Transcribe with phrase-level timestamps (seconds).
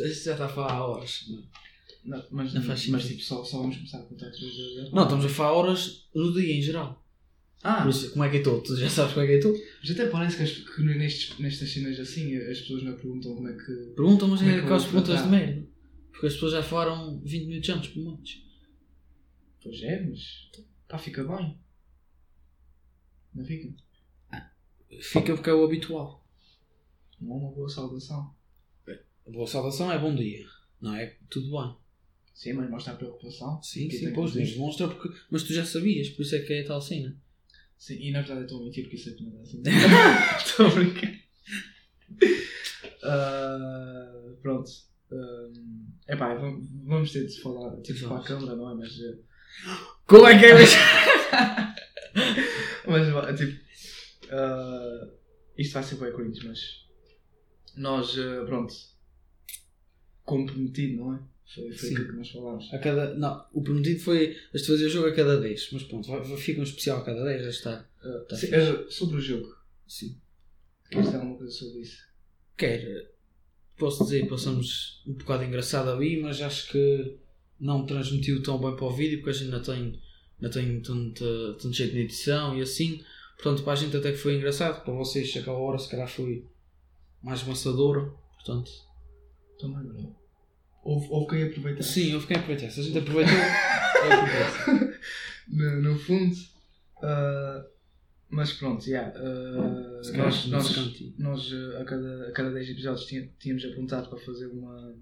[0.00, 1.26] Ah, isto já está a falar há horas.
[2.04, 4.92] Não, mas, Não faz mas tipo, só, só vamos começar a contar vezes.
[4.92, 7.04] Não, estamos a falar horas no dia em geral.
[7.62, 8.60] Ah, isso, como é que eu estou?
[8.60, 9.66] Tu já sabes como é que eu estou?
[9.80, 13.48] mas até parece que, as, que nestes, nestas cenas assim as pessoas não perguntam como
[13.48, 13.72] é que.
[13.96, 15.28] Perguntam, mas é é que vou perguntas de tratar?
[15.28, 15.66] merda.
[16.12, 18.42] Porque as pessoas já falaram 20 minutos antes, por montes.
[19.62, 20.50] Pois é, mas.
[20.86, 21.58] pá, fica bem.
[23.34, 23.74] Não fica?
[25.00, 26.24] Fica porque é o habitual.
[27.20, 28.35] Não é uma boa saudação.
[29.26, 30.46] Boa saudação é bom dia.
[30.80, 31.16] Não é?
[31.28, 31.74] Tudo bem.
[32.32, 33.60] Sim, mas mostra a preocupação.
[33.62, 35.08] Sim, sim, pois, mas demonstra porque.
[35.30, 37.16] Mas tu já sabias, por isso é que é tal cena.
[37.76, 39.62] Sim, e na verdade eu estou a mentir porque isso é que não é assim.
[40.38, 41.14] Estou a brincar.
[43.02, 44.70] Ah, pronto.
[46.08, 48.74] É epá, vamos, vamos ter de falar tipo, para a câmara, não é?
[48.74, 49.18] Mas, eh,
[50.06, 50.54] Como é que é
[52.86, 53.60] mas vá, tipo,
[54.30, 55.08] ah,
[55.58, 56.86] isto vai ser bem cringe, mas
[57.76, 58.72] nós, eh, pronto,
[60.26, 61.18] como prometido, não é?
[61.54, 62.74] Foi, foi aquilo que nós falámos.
[62.74, 63.14] A cada.
[63.14, 65.68] Não, o prometido foi as de fazer o jogo a cada 10.
[65.72, 67.88] Mas pronto, vai, vai- fica um especial a cada 10, já está.
[68.28, 69.56] Tá sim, ah, sobre o jogo,
[69.88, 70.16] Sim.
[70.90, 72.04] queres dizer alguma coisa sobre isso?
[72.56, 73.10] Quer,
[73.76, 77.16] posso dizer, passamos um bocado engraçado ali, mas acho que
[77.58, 80.00] não transmitiu tão bem para o vídeo porque a gente ainda tem,
[80.40, 83.02] ainda tem tanto, tanto jeito na edição e assim.
[83.36, 86.44] Portanto, para a gente até que foi engraçado, para vocês aquela hora se calhar foi
[87.22, 88.10] mais maçadora.
[88.36, 88.70] Portanto,
[89.58, 90.14] Também não.
[90.84, 91.92] Houve, houve quem aproveitasse.
[91.92, 92.70] sim, eu fiquei a aproveitar.
[92.70, 93.34] Se a gente aproveitou,
[95.48, 96.34] no, no fundo.
[97.02, 97.64] ah,
[98.28, 102.70] mas pronto, yeah, ah, Se calhar nós, nós, nós, ah, a, cada, a cada 10
[102.70, 103.06] episódios
[103.38, 104.94] tínhamos apontado para fazer uma.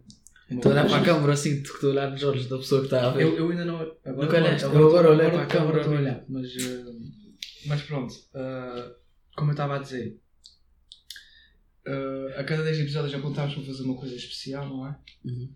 [0.51, 2.87] Estou a olhar para a câmara assim, estou a olhar nos olhos da pessoa que
[2.87, 3.23] está a ver.
[3.23, 3.77] Eu, eu ainda não.
[3.77, 4.65] Agora, Nunca olhaste?
[4.65, 6.25] agora, Eu agora olhei agora para a câmara estou a olhar.
[6.29, 6.49] Mas,
[7.67, 8.15] mas pronto,
[9.37, 10.21] como eu estava a dizer,
[11.87, 14.99] ah, a cada 10 episódios apontámos para fazer uma coisa especial, não é?
[15.25, 15.53] Uhum.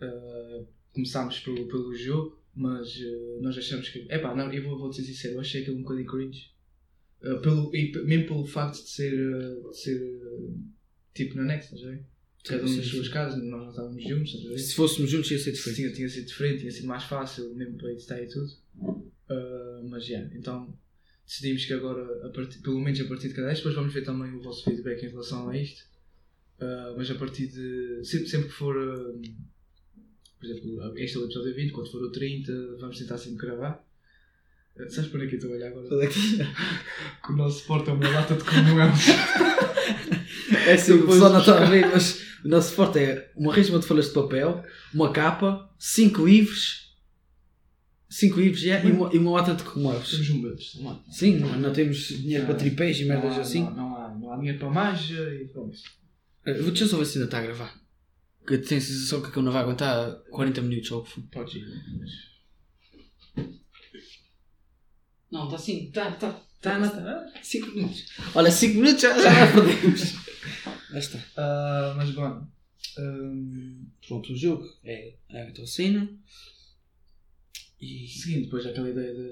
[0.00, 4.00] Uh, começámos pelo, pelo jogo, mas uh, nós achamos que.
[4.10, 6.50] Epá, não, eu vou, vou ser sincero, eu achei aquilo um bocadinho cringe.
[7.22, 10.60] Uh, pelo, e mesmo pelo facto de ser, uh, de ser uh,
[11.14, 12.04] tipo na Next, estás a ver?
[12.44, 13.12] Cada um Sim, nas sim, suas sim.
[13.12, 14.58] casas, nós não estávamos juntos, estás a ver?
[14.58, 15.76] Se fôssemos juntos ia ser diferente.
[15.76, 18.52] Tinha, tinha sido diferente, tinha sido mais fácil, mesmo para editar e tudo.
[18.80, 20.76] Uh, mas já, então
[21.32, 24.04] decidimos que agora, a partir, pelo menos a partir de cada vez, depois vamos ver
[24.04, 25.82] também o vosso feedback em relação a isto.
[26.60, 28.04] Uh, mas a partir de.
[28.04, 28.76] Sempre, sempre que for.
[28.76, 29.22] uh,
[30.38, 33.82] por exemplo, este é o episódio 20, quando for o 30, vamos tentar sempre gravar.
[34.76, 35.88] Uh, sabes para que eu estou a olhar agora?
[35.88, 38.92] Qual é que- o nosso porta é uma lata de comunhão.
[40.66, 43.52] É assim, o Depois pessoal não está a ver, mas o nosso suporte é uma
[43.52, 44.64] resma de folhas de papel,
[44.94, 46.91] uma capa, 5 livros,
[48.12, 50.10] 5 livros yeah, e, uma, e uma lata de cogumelos.
[50.10, 51.00] Temos um não há.
[51.10, 53.64] Sim, não, não temos dinheiro para tripés e merdas não, assim.
[53.64, 55.74] Não, não, há, não há dinheiro para magia e pronto.
[56.44, 57.80] Eh, Vou deixa eu só ver se ainda está a gravar.
[58.38, 61.10] Porque eu tenho a sensação que aquilo não vai aguentar 40 minutos ou o que
[61.10, 61.22] for.
[61.32, 61.66] Pode ir,
[61.98, 63.46] mas.
[65.30, 66.38] Não, está sim, está, está.
[66.60, 67.32] Tá, não tá.
[67.42, 68.04] 5 minutos.
[68.34, 70.00] Olha, 5 minutos já, já perdemos.
[70.90, 71.18] Já está.
[71.38, 72.46] Ah, mas bom.
[72.98, 76.10] hum, Pronto, o jogo é a Vitorcina.
[77.82, 78.06] E.
[78.06, 79.22] seguindo depois aquela ideia de,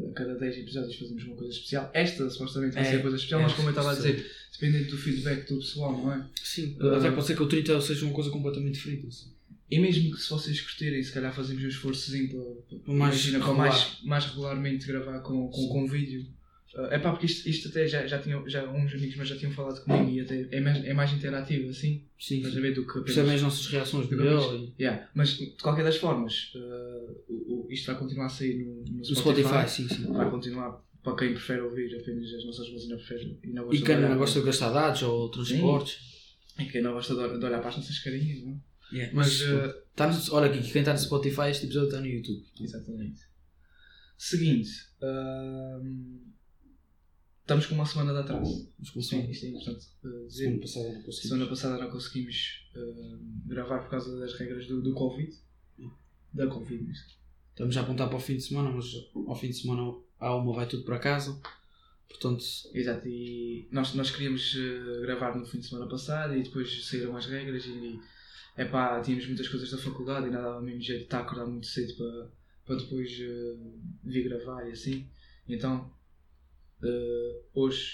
[0.00, 1.90] de a cada 10 episódios fazemos uma coisa especial.
[1.92, 4.00] Esta supostamente vai É, ser coisa especial, é, mas como eu estava a sim.
[4.02, 6.26] dizer, dependendo do feedback do pessoal, não é?
[6.42, 6.96] Sim, Ah.
[6.96, 9.06] até pode ser que o 30 seja uma coisa completamente diferente.
[9.08, 9.30] Assim.
[9.70, 13.38] E mesmo que se vocês curtirem, se calhar fazemos um esforçozinho para, para Mais imagina,
[13.38, 13.68] regular.
[13.68, 16.26] mais, mais regularmente gravar com, com, com vídeo.
[16.90, 19.52] É pá, porque isto, isto até já, já, tinha, já uns amigos meus já tinham
[19.52, 22.62] falado comigo e até é mais, é mais interativo assim, Sim, estás a sim.
[22.62, 24.44] ver do que apenas- Percebem as nossas reações do que melhor.
[24.54, 28.28] apenas- e- Yeah, Mas de qualquer das formas, uh, o- o- isto vai continuar a
[28.28, 29.48] sair no, no Spotify.
[29.48, 30.12] Spotify, sim, sim.
[30.12, 33.62] Vai continuar para quem prefere ouvir apenas as nossas vozes e não prefere e não
[33.62, 35.98] E gosta quem de olhar não gosta de gastar dados ou transportes.
[36.58, 38.60] e quem não gosta de de olhar para as nossas carinhas, não?
[38.92, 39.12] Yeah.
[39.14, 42.06] Mas, Mas, uh, tá no- olha aqui, quem está no Spotify, este episódio está no
[42.06, 42.44] YouTube.
[42.60, 43.20] exatamente.
[44.18, 44.70] Seguinte,
[45.02, 46.20] um,
[47.50, 48.72] estamos com uma semana de atraso.
[48.94, 50.60] Com Sim, isto é importante uh, dizer.
[50.60, 51.28] Semana passada não conseguimos.
[51.28, 55.36] Semana passada não conseguimos uh, gravar por causa das regras do, do Covid.
[56.32, 57.18] Da Covid, isto.
[57.50, 58.86] Estamos a apontar para o fim de semana, mas
[59.26, 61.40] ao fim de semana a uma vai tudo para casa.
[62.08, 66.84] Portanto, Exato, e nós, nós queríamos eh, gravar no fim de semana passado e depois
[66.86, 68.00] saíram as regras e
[68.58, 71.46] epá, tínhamos muitas coisas da faculdade e nada dava mesmo jeito de estar a acordar
[71.46, 72.30] muito cedo para,
[72.66, 73.56] para depois eh,
[74.04, 75.08] vir gravar e assim.
[75.48, 75.92] Então
[76.82, 77.92] eh, hoje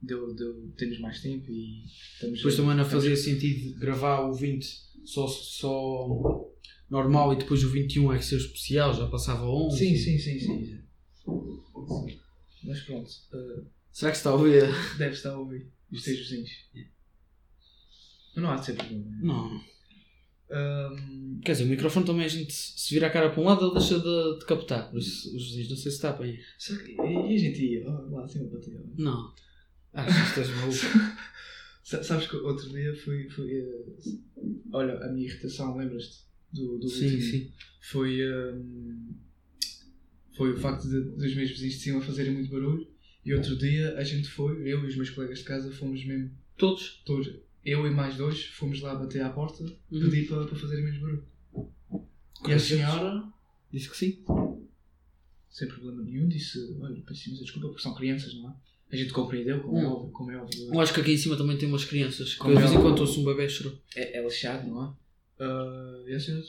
[0.00, 4.66] deu, deu, temos mais tempo e estamos depois também não fazia sentido gravar o 20
[5.04, 6.08] só, só
[6.90, 9.78] normal e depois o 21 é que ser especial, já passava 11.
[9.78, 10.80] Sim, sim, sim, sim.
[12.64, 14.62] Mas pronto, eh, Será que se está a ouvir?
[14.98, 16.50] deve estar a ouvir os teus vizinhos.
[18.36, 19.06] Não há de ser problema.
[19.22, 19.73] Não.
[21.42, 23.74] Quer dizer, o microfone também a gente se vira a cara para um lado ele
[23.74, 24.90] deixa de, de captar.
[24.90, 26.38] Por isso os vizinhos não sei se tapam aí.
[26.58, 26.92] será que.
[26.92, 27.88] E a gente ia?
[27.88, 28.76] Lá acima para ti.
[28.98, 29.34] Não.
[29.92, 30.76] Acho que estás maluco.
[31.84, 33.28] Sa- Sabes que outro dia fui.
[33.28, 33.84] fui eh,
[34.72, 36.24] olha, a minha irritação, lembras-te?
[36.52, 37.22] Do, do sim, último?
[37.22, 37.52] sim.
[37.80, 38.22] Foi.
[38.22, 39.14] ahm,
[40.36, 42.86] foi o facto de, dos meus vizinhos de cima fazerem muito barulho.
[43.24, 46.30] E outro dia a gente foi, eu e os meus colegas de casa, fomos mesmo
[46.56, 47.02] Todos.
[47.04, 47.32] todos,
[47.64, 50.10] eu e mais dois, fomos lá bater à porta, Uhum.
[50.10, 51.24] pedir para, para fazerem menos barulho.
[52.46, 53.24] E a senhora,
[53.72, 54.24] Disse que sim.
[55.50, 58.54] sem problema nenhum, disse: Olha, peço imensa desculpa, porque são crianças, não é?
[58.92, 59.90] A gente compreendeu, como é Hum.
[59.92, 60.12] óbvio.
[60.12, 60.72] Como é óbvio.
[60.74, 62.34] Eu acho que aqui em cima também tem umas crianças.
[62.34, 63.74] Que de vez em ela- quando ouço um bebê chorar.
[63.96, 64.94] É, ela chega, não é?
[65.40, 66.44] Ah, e a senhora,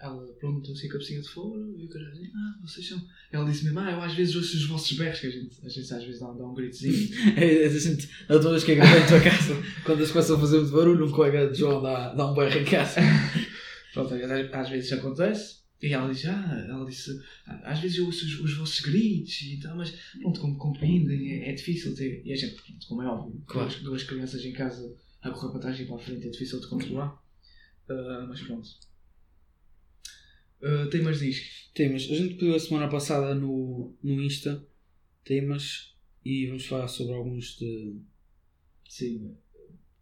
[0.00, 3.04] ela pronto, assim a cabecinha de fora, e o cara assim, ah, vocês são.
[3.32, 5.68] Ela disse mesmo, ah, eu às vezes ouço os vossos berros, que a gente, a
[5.68, 7.08] gente às vezes dá, dá um gritozinho.
[7.36, 9.54] É, a gente, a toda vez que é gravei em tua casa,
[9.84, 12.60] quando eles começam a fazer muito barulho, um colega de João dá, dá um berro
[12.60, 13.00] em casa.
[13.92, 15.58] pronto, às, vezes acontece.
[15.82, 19.42] E ela disse, ah, ela disse, "Ah, às vezes eu ouço os, os vossos gritos
[19.42, 22.22] e tal, mas pronto, como compreendem, é, é difícil ter.
[22.24, 23.68] E a gente, pronto, como é óbvio, Claro.
[23.68, 26.60] duas, duas crianças em casa a correr para trás e para a frente é difícil
[26.60, 27.20] de controlar.
[27.88, 28.68] Ah, mas pronto.
[30.62, 31.70] Ah, temas diz.
[31.74, 32.02] Temas.
[32.10, 34.64] A gente pediu a semana passada no, no Insta
[35.24, 35.94] temas
[36.24, 37.96] e vamos falar sobre alguns de.
[38.88, 39.36] Sim,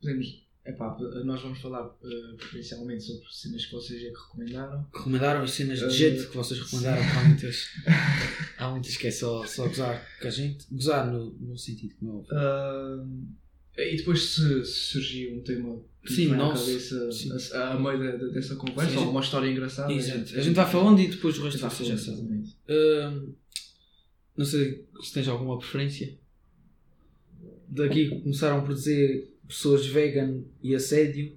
[0.01, 0.47] podemos.
[0.65, 4.83] Epá, nós vamos falar uh, preferencialmente sobre cenas que vocês é que recomendaram.
[4.91, 7.03] que recomendaram as cenas de Eh, jeito que vocês recomendaram.
[7.03, 7.69] que Há muitas,
[8.59, 10.67] há muitas que é só, só gozar com a gente.
[10.73, 12.35] Gozar no, no sentido é óbvio.
[12.35, 17.31] Uh, e depois, se, se surgir um tema que Sim, não, cabeça sim.
[17.55, 20.19] a, a meio da- da- dessa conversa, Sim, a ou gente- uma história engraçada, Exato.
[20.39, 22.21] A gente vai falando e depois o a resto gente vai vocês já sabem.
[22.21, 22.57] exatamente.
[22.69, 23.35] Hum,
[24.37, 26.17] não sei se tens alguma preferência.
[27.69, 31.37] Daqui começaram por dizer pessoas vegan e assédio.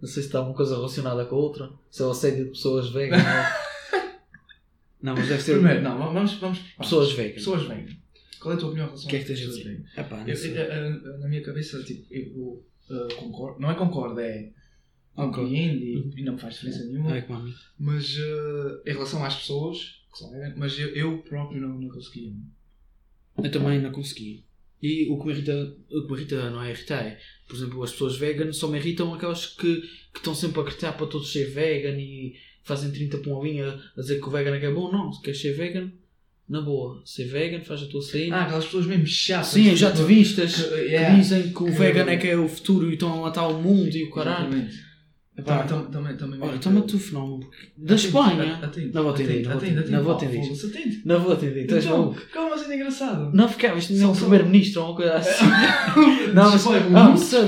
[0.00, 1.70] Não sei se está uma coisa relacionada com a outra.
[1.90, 4.00] Se é o assédio de pessoas vegan ou...
[5.02, 6.34] Não, mas deve ser Primeiro, não, vamos.
[6.34, 7.34] vamos pessoas vegan.
[7.34, 7.92] Pessoas vegan.
[8.40, 9.84] Qual é a tua opinião em relação O que é que tens a dizer?
[9.96, 13.60] Epá, eu- eu- na minha cabeça, tipo, eu uh, concordo.
[13.60, 14.50] Não é concordo, é.
[15.14, 16.12] Compreendo Uhum.
[16.16, 17.16] e, não faz diferença nenhuma.
[17.16, 17.54] É como a mim.
[17.78, 21.88] Mas uh, em relação às pessoas que são vegan, mas eu, eu próprio não, não
[21.88, 22.32] conseguia.
[23.42, 24.44] Eu também não consegui.
[24.82, 27.82] E o que me irrita, o que me irrita não é irritar, é, por exemplo,
[27.82, 29.80] as pessoas vegan só me irritam aquelas que,
[30.12, 33.80] que estão sempre a gritar para todos ser vegan e fazem 30 para uma linha
[33.96, 34.92] a dizer que o vegan é que é bom.
[34.92, 35.90] Não, se queres ser vegan,
[36.48, 38.36] na boa, ser vegan, faz a tua cena.
[38.36, 39.48] Ah, aquelas pessoas mesmo chatas.
[39.48, 41.16] Sim, os tipo, ativistas que- que yeah.
[41.16, 43.60] dizem que o Que- vegan é que é o futuro e estão a matar o
[43.62, 44.46] mundo e o caralho.
[44.48, 44.84] Exatamente.
[45.90, 47.50] Também, também, Olha, toma tu fenómeno.
[47.76, 48.60] Da Espanha.
[48.92, 50.40] Não vou atender, não vou atender, não vou atender.
[50.40, 51.02] Atende.
[51.04, 52.20] Não vou atender, estás Então, maluco.
[52.30, 53.30] que é uma cena engraçada.
[53.32, 55.44] Não ficava, isto não é um só- primeiro-ministro ou uma coisa assim.
[56.34, 57.42] Não, mas o ah, número de sabe,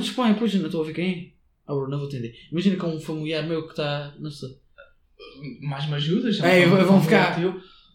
[0.00, 0.32] Espanha.
[0.32, 1.26] o pois não estou a ver quem é.
[1.70, 2.32] Ah, não vou atender.
[2.50, 4.14] Imagina que é um familiar meu que está.
[4.18, 4.50] Não sei.
[5.60, 6.40] Mais me ajudas?
[6.42, 7.38] É, vão- ficar-.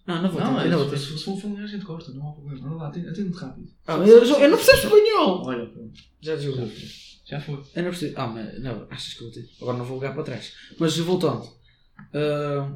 [0.05, 0.97] Não, não vou Não, vou mas atender.
[0.97, 2.67] se for um a gente corta, não há problema.
[2.67, 3.69] Anda lá, atende rápido.
[3.87, 5.45] Ah, eu, eu não percebo espanhol!
[5.45, 5.99] Olha, pronto.
[6.19, 6.69] Já desligou.
[7.25, 7.55] Já foi.
[7.75, 8.13] Eu não percebo.
[8.17, 9.49] Ah, mas não, achas que eu vou ter.
[9.61, 10.53] Agora não vou ligar para trás.
[10.79, 11.47] Mas voltando.
[12.13, 12.73] Ah,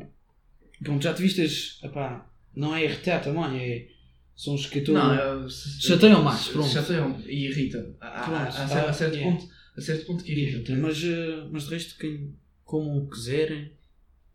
[0.83, 1.79] pronto, já te vistes.
[1.83, 3.87] Epá, não é irritar também, é.
[4.35, 4.91] São os que tu.
[4.91, 6.69] Não, Chateiam mais, pronto.
[6.69, 7.95] Chateiam e irrita.
[8.01, 9.31] A, a, tá, certo yeah.
[9.31, 10.71] ponto, a certo ponto que irrita.
[10.71, 10.75] irrita.
[10.75, 12.35] Mas, ah, mas de resto, quem.
[12.65, 13.71] Como quiserem,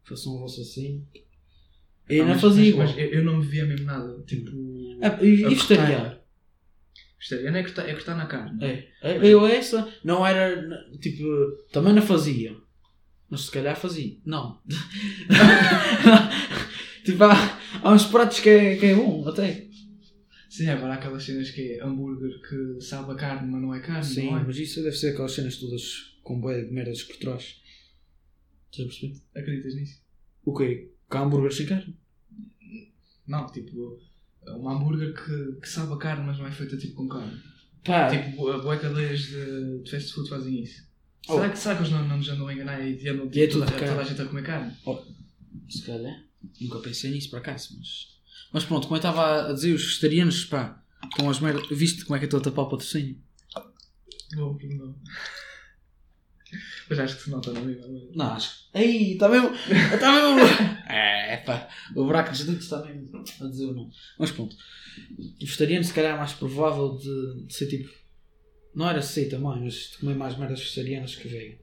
[0.04, 1.04] façam o vosso assim.
[2.10, 2.88] Eu não mas- fazia mas- igual.
[2.88, 4.22] mas eu, eu não me via mesmo nada.
[4.26, 4.50] Tipo.
[5.02, 6.20] Ah, e, a vegetariano?
[7.32, 8.64] é cortar, é cortar na carne.
[8.64, 8.88] É.
[9.02, 10.66] É, Eu essa não era.
[11.00, 11.24] Tipo,
[11.72, 12.56] também não fazia.
[13.28, 14.16] Mas se calhar fazia.
[14.24, 14.60] Não.
[17.04, 19.68] tipo, há, há uns pratos que é, que é bom, até.
[20.48, 23.80] Sim, agora há aquelas cenas que é hambúrguer que sabe a carne, mas não é
[23.80, 24.04] carne.
[24.04, 24.44] Sim, não é?
[24.44, 27.60] mas isso deve ser aquelas cenas todas com bué de merdas por trás.
[28.76, 29.14] Perceber?
[29.34, 30.00] Acreditas nisso?
[30.44, 30.90] O quê?
[31.08, 31.96] Que há hambúrguer sem carne?
[33.30, 33.96] Não, tipo,
[34.48, 37.40] um hambúrguer que, que sabe a carne, mas não é feita tipo com carne.
[37.84, 40.82] Pá, Tipo, boas cadeias de, de fast food fazem isso.
[41.28, 41.34] Oh.
[41.34, 43.46] Será, que, será que eles não, não nos andam a enganar e andam E é
[43.46, 44.76] toda, de toda a gente a comer carne?
[45.68, 46.24] se calhar.
[46.60, 48.18] Nunca pensei nisso por acaso, mas.
[48.52, 51.68] Mas pronto, como eu estava a dizer, os vegetarianos, pá, estão as merdas.
[51.70, 53.16] Viste como é que eu estou a tapar o patrocínio?
[54.32, 54.94] Não, não.
[56.90, 57.76] Mas acho que se nota, não é?
[58.14, 58.78] Não, acho que.
[58.78, 59.50] Ei, está mesmo.
[59.54, 60.40] Está mesmo.
[60.90, 61.68] É, pá.
[61.94, 63.08] O buraco dos dentes está mesmo
[63.40, 63.92] a dizer o nome.
[64.18, 64.56] Mas pronto.
[65.08, 67.88] O vegetariano, se calhar, é mais provável de, de ser tipo.
[68.74, 71.56] Não era sei também, mas de comer mais merdas vegetarianas que vegan.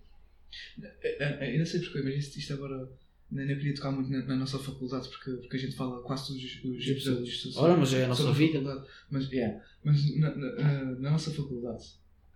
[1.42, 2.90] Eu não sei porquê, mas isto, isto agora.
[3.30, 6.42] Eu queria tocar muito na, na nossa faculdade porque, porque a gente fala quase todos
[6.42, 8.60] os, os episódios Ora, mas é a nossa vida.
[8.62, 8.88] faculdade.
[9.12, 11.84] Mas, yeah, mas na- na- na nossa faculdade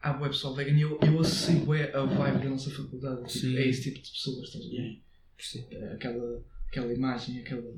[0.02, 3.18] há bué pessoal vegan e eu, eu associo bué a vibe da nossa faculdade.
[3.18, 3.58] Tipo, Sim.
[3.58, 4.76] é esse tipo de pessoas, estás a ver?
[4.76, 5.00] Yeah.
[5.38, 5.68] Percebo.
[5.72, 7.74] É Aquela, aquela imagem, aquela.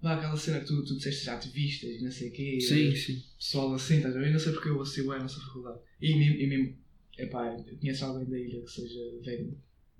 [0.00, 2.58] Vá, aquela cena que tu, tu disseste já ativistas e não sei o quê.
[2.60, 3.22] Sim, sim.
[3.38, 4.28] Pessoal assim, estás a ver?
[4.28, 5.78] Eu não sei porque eu associo bué a nossa faculdade.
[6.00, 6.76] E, mesmo- e mesmo,
[7.18, 9.50] epá, conheço alguém da ilha que seja vegan.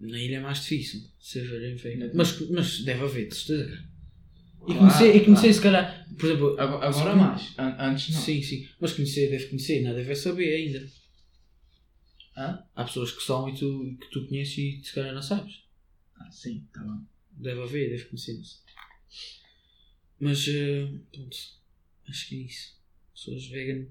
[0.01, 1.45] Na ilha é mais difícil ser
[1.77, 2.07] vegan.
[2.09, 2.15] Não.
[2.17, 3.79] Mas, mas deve haver, de certeza.
[4.63, 5.55] E Claro, conhecer, e conhecer claro.
[5.55, 7.19] se calhar, por exemplo, Agora, agora Sim.
[7.19, 7.55] mais.
[7.59, 8.21] An- antes não.
[8.21, 8.69] Sim, sim.
[8.81, 10.85] Mas conhecer, deve conhecer, não deve saber ainda.
[12.37, 12.63] Hã?
[12.75, 15.63] Há pessoas que são e tu, que tu conheces e se calhar não sabes.
[16.17, 17.03] Ah, sim, tá bom.
[17.31, 18.63] Deve haver, deve conhecer isso.
[20.19, 21.37] Mas, eh, pronto.
[22.09, 22.75] Acho que é isso.
[23.15, 23.87] Pessoas vegan.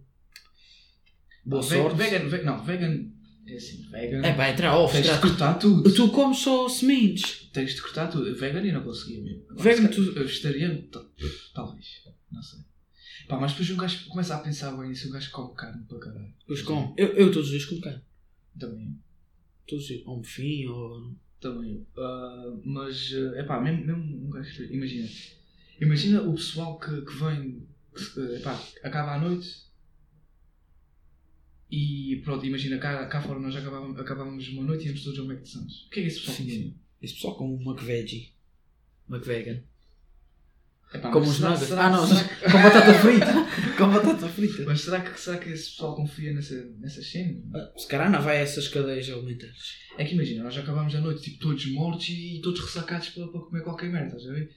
[1.45, 1.97] Boa Ve- sorte.
[1.97, 3.09] Vegan, ve- não, vegan.
[3.47, 4.21] É assim, vegan.
[4.25, 5.93] É pá, entra ovos, tens de cortar tudo.
[5.93, 7.49] Tu comes só sementes.
[7.51, 8.33] Tens de cortar tudo.
[8.35, 9.43] Vegan eu não conseguia mesmo.
[9.49, 11.05] Agora, Vegan calhar, Vegetariano, ta-
[11.53, 12.03] talvez.
[12.31, 12.59] Não sei.
[13.27, 15.07] Pá, mas depois um gajo começa a pensar bem nisso.
[15.07, 16.33] Um gajo come carne para caralho.
[16.39, 16.93] Depois como.
[16.97, 18.01] Eu, eu todos os dias como carne.
[18.59, 18.97] Também.
[19.67, 20.07] Todos os dias.
[20.07, 21.13] Ou um fim, ou.
[21.39, 21.87] Também eu.
[21.97, 24.63] Ah, mas, é pá, mesmo, mesmo um gajo.
[24.71, 25.09] Imagina.
[25.79, 27.67] Imagina o pessoal que, que vem.
[27.95, 29.71] Que, epá, acaba à noite.
[31.69, 35.25] E pronto, imagina cá, cá fora nós acabávamos, acabávamos uma noite e íamos todos ao
[35.25, 35.85] Mac de Santos.
[35.87, 36.75] O que é que esse pessoal Sim, sim.
[37.01, 38.33] Esse pessoal come um McVeggie.
[39.09, 39.63] McVegan.
[40.93, 43.75] Epá, Como os será- será- Ah não, será com batata frita.
[43.77, 44.63] com batata frita.
[44.65, 47.37] Mas será que, será que esse pessoal confia nessa, nessas cenas?
[47.55, 49.75] Ah, Se calhar não vai a essas cadeias alimentares.
[49.97, 53.39] É que imagina, nós acabámos a noite tipo, todos mortos e todos ressacados para, para
[53.41, 54.51] comer qualquer merda, estás a ver?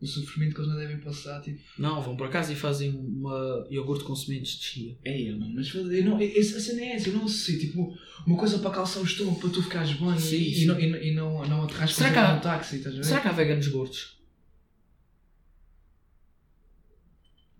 [0.00, 1.60] O sofrimento que eles não devem passar, tipo.
[1.76, 4.96] Não, vão para casa e fazem uma iogurte com sementes de chia.
[5.04, 7.92] É, mano, mas eu não, esse- a cena é essa, eu não sei, tipo,
[8.24, 10.62] uma coisa para calçar o estômago para tu ficares bem Sim, e, sim.
[10.62, 13.04] e não, e, e não, não aterras Será com um táxi, estás a ver?
[13.04, 14.17] Será que há veganos gordos?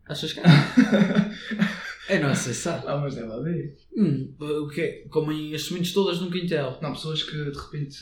[0.08, 0.40] Achas que?
[2.08, 2.86] Eu não sei, sabe?
[2.86, 3.76] Ah, mas deve haver.
[3.94, 4.92] Hum, o que é?
[5.10, 6.78] Comem as sementes todas num quintal.
[6.82, 7.98] Não, pessoas que de repente.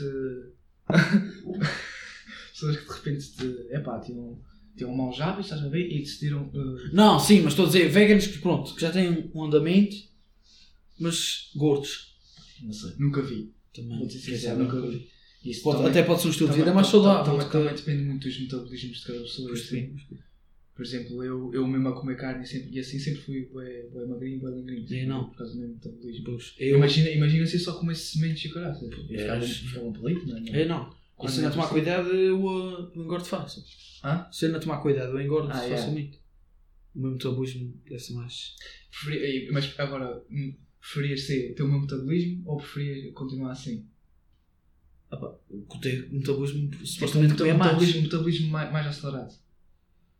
[2.52, 3.30] pessoas que de repente.
[3.32, 4.38] Te, epá, tinham,
[4.76, 5.90] tinham maus hábitos, estás a ver?
[5.90, 6.50] E decidiram.
[6.54, 9.96] eh, Não, sim, mas estou a dizer veganos que pronto, que já têm um andamento,
[11.00, 12.14] mas gordos.
[12.62, 13.52] não sei, nunca vi.
[13.74, 13.98] Também.
[13.98, 15.08] Vou dizer sincero, nunca vi.
[15.44, 17.24] Isso Pode- também- até pode ser um estilo de vida mais saudável.
[17.24, 19.48] Também, também depende muito dos metabolismos de cada pessoa.
[19.48, 19.96] Pois assim.
[20.76, 24.04] Por exemplo, eu, eu mesmo a comer carne sempre, e assim sempre fui bué, bué
[24.04, 24.86] magrinho, bué lingrinho.
[24.94, 25.30] Eu não.
[25.30, 26.24] Por causa do meu metabolismo.
[26.26, 28.76] Pois, eu, Imagina, imagina se eu só comesse sementes e caralho.
[29.10, 30.62] É, ficava, um palito, não é?
[30.62, 30.94] eu não.
[31.16, 33.62] Quando E se não é tomar cuidado, eu, uh, engordo fácil.
[34.04, 34.28] Hã?
[34.30, 35.70] Se eu não tomar cuidado, eu engordo Ah, é.
[35.70, 36.20] facilmente.
[36.94, 38.54] O meu metabolismo deve ser mais.
[38.90, 43.86] Preferia- mas agora, hum, preferias ser, ter o meu metabolismo ou preferias continuar assim?
[45.10, 47.94] Ah, pá, o teu metabolismo um supostamente comia mais.
[47.94, 49.45] metabolismo, mais acelerado.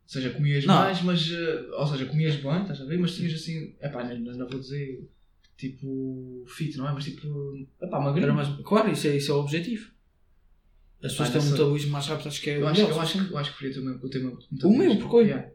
[0.07, 0.75] Ou seja, comias Não.
[0.77, 1.31] mais, mas.
[1.33, 2.97] eh, Ou seja, comias bem, estás a ver?
[2.99, 3.75] Mas tinhas assim.
[3.83, 5.05] Epá, não, não vou dizer
[5.57, 6.93] tipo fit, não é?
[6.93, 7.57] Mas tipo.
[7.83, 8.25] Epá, magrinho.
[8.27, 8.49] Era mais...
[8.65, 9.91] Claro, isso é, isso é o objetivo.
[11.03, 13.33] As pessoas têm um metabolismo mais rápido, acho que é Eu acho, eu, acho, que-
[13.33, 14.69] eu acho que preferia o meu, o.
[14.69, 15.27] O meu, porquê?
[15.29, 15.49] Yeah.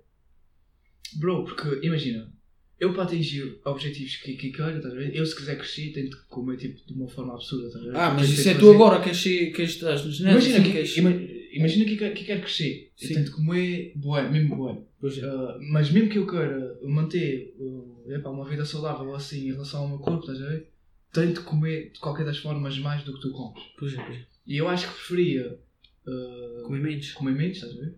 [1.16, 2.32] Bro, porque imagina,
[2.80, 5.16] eu para atingir objetivos que, que quero, estás a ver?
[5.16, 7.96] Eu se quiser crescer tenho de comer tipo, de uma forma absurda, estás a ver?
[7.98, 11.00] Ah, mas isso é tu agora, queres ser- queres estar nos netos, Imagina, assim, que,
[11.00, 12.92] ima- imagina que, que, que quero crescer.
[12.96, 13.14] Sim.
[13.14, 14.74] Tenho de comer bué, mesmo é.
[14.74, 19.82] Uh, mas mesmo que eu queira manter uh, epá, uma vida saudável assim em relação
[19.82, 20.72] ao meu corpo, estás a ver?
[21.12, 23.62] Tenho de comer de qualquer das formas mais do que tu comes.
[23.78, 24.26] Pois é, pois é.
[24.46, 25.60] E eu acho que preferia
[26.08, 27.12] uh, Comer menos.
[27.14, 27.96] comer menos, estás a ver?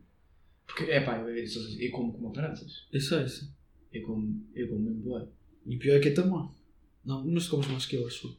[0.65, 1.45] Porque, é pá, eu, eu,
[1.79, 2.88] eu como como caraças.
[2.91, 3.48] Eu sei, eu sei.
[3.93, 5.27] Eu como, eu como mesmo bué.
[5.65, 6.51] E pior é que é tamanho.
[7.05, 8.36] Não, mas tu comes mais que eu, acho.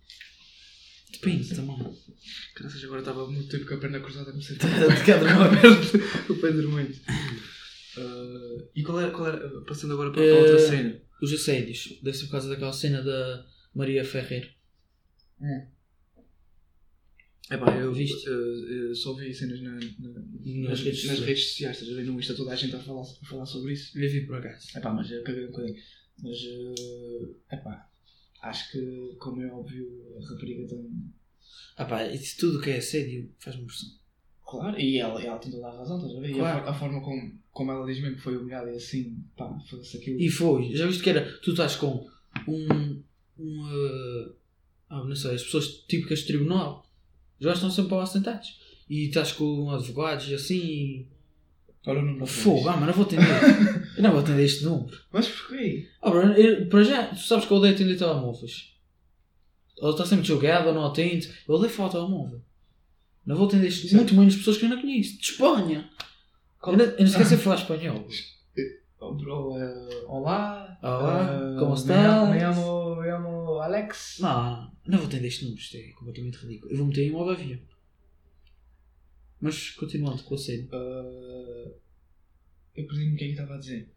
[1.21, 1.97] Depende, tamanho.
[2.55, 4.67] Caraças, agora estava muito tempo com a perna cruzada me sentir.
[4.67, 5.49] De cada uma.
[6.31, 7.01] o pé dormente.
[7.97, 11.01] Uh, e qual era, qual era, passando agora para, para outra cena.
[11.23, 11.99] Os assédios.
[12.03, 14.49] Deve ser por causa daquela cena da Maria Ferreira.
[17.51, 18.29] É pá, eu, Viste?
[18.29, 19.79] uh, eu só vi cenas na, na-
[20.69, 21.21] Nas redes nas sociais.
[21.21, 22.07] redes sociais, estás a ver?
[22.07, 23.97] No Insta toda a gente a falar, a falar sobre isso.
[23.99, 24.67] Eu vi por acaso.
[24.77, 25.77] É pá, mas eu caguei um bocadinho.
[26.23, 26.39] Mas,
[27.51, 27.89] é pá,
[28.45, 30.91] acho que, como é óbvio, a rapariga tem.
[31.77, 33.89] Ah pá, isso tudo que é assédio faz-me impressão.
[34.45, 36.31] Claro, e ela, ela tem toda a razão, estás a ver?
[36.31, 36.69] E a, Claro.
[36.69, 40.21] a forma como, como ela diz mesmo que foi humilhada e assim, pá, foda-se aquilo.
[40.21, 40.75] E foi.
[40.75, 41.39] Já viste que era.
[41.41, 42.07] Tu estás com
[42.47, 43.03] um.
[43.39, 44.35] um uh,
[44.91, 46.87] ah, não sei, as pessoas típicas de tribunal.
[47.41, 48.61] Já estão sempre lá sentados.
[48.89, 50.59] E estás com advogados e assim.
[50.59, 51.09] E...
[51.87, 53.27] Olha o número Fogo, ah, mas não vou atender.
[53.97, 54.97] eu não vou atender este número.
[55.13, 55.89] Mas porquê?
[56.03, 58.73] Ah, Bruno, eu- para já, tu sabes que eu odeio atender telemóveis.
[59.81, 61.33] Ou está sempre jogado ou não atende.
[61.49, 62.41] Eu odeio falar ao telemóvel.
[63.27, 63.97] Não vou atender este, Sim.
[63.97, 65.17] muito menos pessoas que eu não conheço.
[65.19, 65.91] De Espanha.
[66.67, 68.07] Eu não, eu não esqueci de falar espanhol.
[69.01, 70.79] Oh, bro, eh, olá.
[70.83, 72.25] Olá, eh, como está?
[72.27, 74.19] Me amo, me amo Alex.
[74.21, 76.73] Não, não vou ter este número, isto é completamente ridículo.
[76.73, 77.59] Eu vou meter em modo avião.
[79.41, 80.69] Mas continuando com a série.
[80.73, 81.73] Eh,
[82.77, 83.89] eu perdi-me o que é que estava a dizer.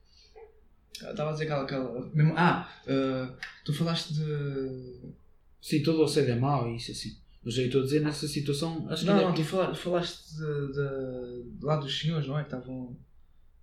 [1.03, 1.63] Ah, Estava a dizer aquela.
[1.63, 3.29] aquela mesmo, ah, eh,
[3.65, 5.13] tu falaste de.
[5.61, 7.15] Sim, todo o assédio é mau e isso assim.
[7.43, 10.31] Mas eu estou a dizer nessa situação, acho que Não, não, é tu fala- falaste
[10.35, 12.43] de, de- de lá dos senhores, não é?
[12.43, 12.97] Que estavam.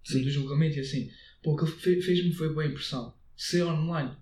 [0.04, 0.22] Sim.
[0.22, 1.10] Do julgamento e assim.
[1.42, 3.14] Pô, o que fe- fez-me foi boa impressão.
[3.36, 4.12] Ser online.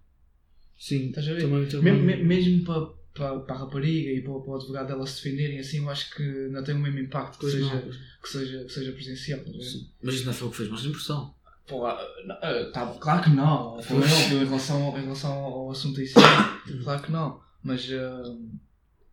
[0.78, 1.42] Sim, Estás a ver?
[1.42, 1.92] também, também.
[1.92, 5.22] Mesmo, me- mesmo para, para, para a rapariga e para, para o advogado dela se
[5.22, 7.92] defenderem assim, eu acho que não tem o mesmo impacto que seja, não, não.
[8.22, 9.40] que, seja, que seja presencial.
[9.44, 9.60] ver?
[9.62, 9.90] Sim.
[10.02, 11.34] Mas isso não foi o que fez mais impressão.
[11.66, 13.76] Pô, ah, não, ah, tá, claro que não.
[13.78, 13.96] Óbvio
[14.42, 16.14] em relação, ao- em relação ao assunto em si.
[16.82, 17.40] claro que não.
[17.62, 18.36] Mas, ah,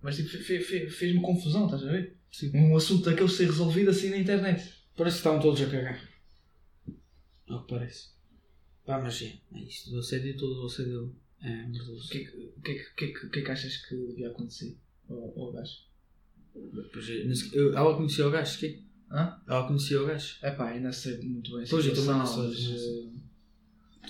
[0.02, 2.16] mas tipo, fe- fe- fez-me confusão, estás a ver?
[2.32, 2.52] Sim.
[2.56, 4.74] Um assunto daquele ser resolvido assim na internet.
[4.96, 6.00] Parece que estavam todos a cagar.
[7.48, 8.10] É o que parece.
[8.86, 9.96] Pá, mas é, é isto.
[9.96, 13.30] O assédio, todo o assédio é O que, é que- o que, é que- é
[13.30, 14.78] que- é achas que devia acontecer
[15.08, 15.78] ao, ao gajo?
[16.92, 19.42] Pois é, eu- Ela conhecia o gajo, que Hã?
[19.48, 20.38] Ela conhecia o gajo.
[20.42, 23.10] É pá, ainda sei muito bem Pois, eu também não sei, eh,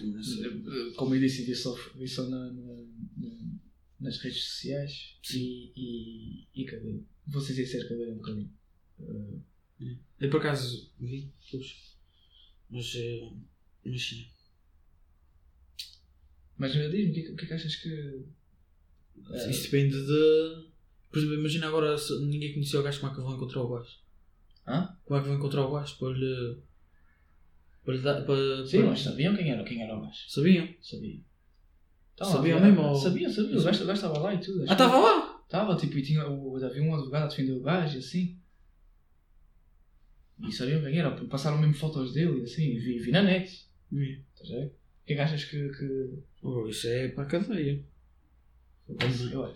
[0.03, 2.85] eh, como eu disse, vi só, vi só na, na-
[3.17, 3.59] na-
[3.99, 7.05] nas redes sociais e, e, e caguei.
[7.27, 8.51] Vou ser sincero, um bocadinho.
[8.99, 11.95] Eh, Eu por acaso vi, pois.
[12.69, 12.93] Mas.
[12.95, 13.31] eh,
[13.85, 14.25] Mas sim.
[16.59, 17.89] Mas diz-me, o que, é que- é que achas que.
[19.31, 20.69] eh, Isso depende de.
[21.09, 23.69] Por exemplo, imagina agora se ninguém conhecia o gajo, como é que vou encontrar o
[23.69, 23.97] gajo?
[24.67, 24.95] Hã?
[25.05, 25.97] Como é que vou encontrar o gajo?
[25.97, 26.57] Para lhe.
[27.83, 28.25] Para lhe dar.
[28.25, 30.19] Para, Sim, para- mas sabiam quem era, quem era o gajo.
[30.29, 30.67] Sabiam?
[30.81, 31.19] Sabia.
[32.21, 33.57] Sabiam mesmo, ou- Sabia, sabia.
[33.57, 34.61] O gajo, o gajo estava lá e tudo.
[34.67, 35.41] Ah, estava lá!
[35.45, 38.37] Estava, tipo, e tinha, o, havia um advogado a defender o gajo e assim.
[40.47, 43.67] E sabiam quem era, passaram mesmo fotos dele e assim, e vi, vi na net.
[43.91, 44.21] Hum.
[44.33, 44.75] Estás a ver?
[45.09, 45.69] Que é que achas que.
[45.69, 46.09] que...
[46.43, 47.79] Oh, isso é para a cadeia.
[49.33, 49.47] Eu,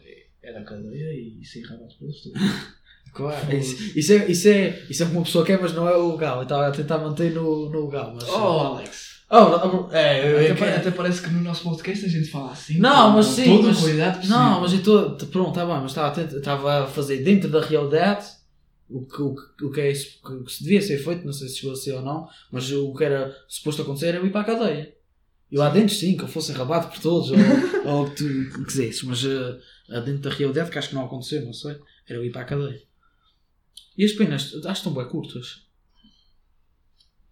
[0.42, 2.34] é da cadeia e sem rabatos pelos tudo.
[3.14, 3.56] Claro.
[3.56, 6.14] Isso, isso, é, isso, é, isso é como uma pessoa quer, mas não é o
[6.14, 6.38] legal.
[6.38, 8.12] Eu estava a tentar manter no, no legal.
[8.16, 9.26] Mas, Oh, Alex!
[9.30, 12.52] Oh, é, eu- Até, eu- pa- até parece que no nosso podcast a gente fala
[12.54, 12.80] assim.
[12.80, 14.38] Não, com- mas com sim, Toda mas- a qualidade possível.
[14.40, 15.16] Não, mas eu estou.
[15.28, 15.92] Pronto, está bem, mas
[16.36, 18.26] estava a, a fazer dentro da realidade
[18.90, 21.34] o que, o, que, o que, é, isso- que, que se devia ser feito, não
[21.34, 24.26] sei se chegou a ser ou não, mas o que era suposto acontecer era eu
[24.26, 24.92] ir para a cadeia.
[25.54, 27.38] E lá dentro, sim, que eu fosse enrabado por todos, ou,
[27.88, 31.46] ou o que tu quisesses, mas eh, dentro da realidade, que acho que não aconteceu,
[31.46, 32.82] não sei, era eu ir para a cadeia.
[33.96, 35.68] E as penas, acho que estão bem curtas.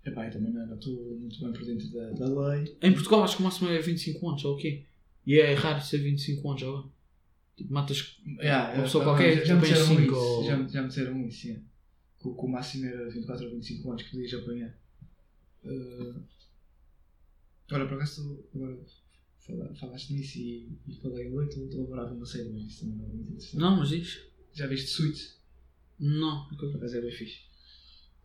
[0.06, 2.78] Epá, eu também não estou muito bem por dentro da, da lei.
[2.82, 4.84] Em Portugal, acho que o máximo é 25 anos, ou o quê?
[5.26, 6.92] E é raro ser 25 anos, ou
[7.58, 8.18] Tipo, matas.
[8.40, 10.16] Yeah, Uma pessoa ah, qualquer já, já me que disseram apanhe isso.
[10.16, 11.64] cinco ou- Já, me- já me disseram isso, yeah.
[12.20, 14.74] que, o- máximo era 24 ou 25 anos que podias apanhar.
[15.66, 16.14] Ah,
[17.72, 18.78] Olha, por acaso, agora
[19.40, 22.98] fala- falaste nisso e, e falei a noite, eu elaborava uma série, mas isso também
[22.98, 23.58] não é muito interessante.
[23.58, 24.20] Não, mas diz.
[24.54, 25.40] Já viste Suits?
[26.00, 27.40] Não, Por acaso é bem fixe.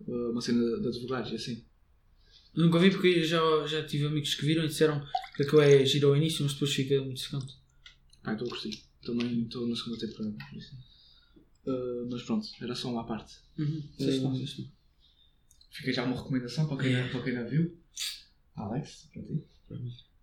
[0.09, 1.65] Ah, uma cena de advogados, assim.
[2.55, 5.07] Nunca vi porque já, já tive amigos que viram e disseram
[5.37, 7.55] que aquilo é giro ao início, mas depois fica muito secante.
[8.25, 8.83] Ah, a curtir.
[9.03, 10.35] Também estou na segunda temporada.
[11.67, 13.37] Ah, mas pronto, era só uma parte.
[13.59, 13.83] Uhum.
[13.99, 14.33] Sei lá.
[15.71, 17.13] Fica já uma recomendação para quem, Yeah.
[17.13, 17.77] para quem não viu.
[18.57, 19.45] Alex, para ti.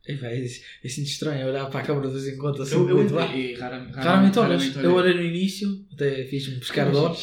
[0.06, 2.76] É, vai, é, é assim estranho olhar para a câmara de vez em quando assim.
[2.76, 3.26] Eu, eu, muito lá.
[3.34, 4.62] e rara- raramente, Raramente olhas.
[4.64, 5.14] raramente Eu olhei.
[5.14, 7.22] no início, até fiz-me pescar de olhos.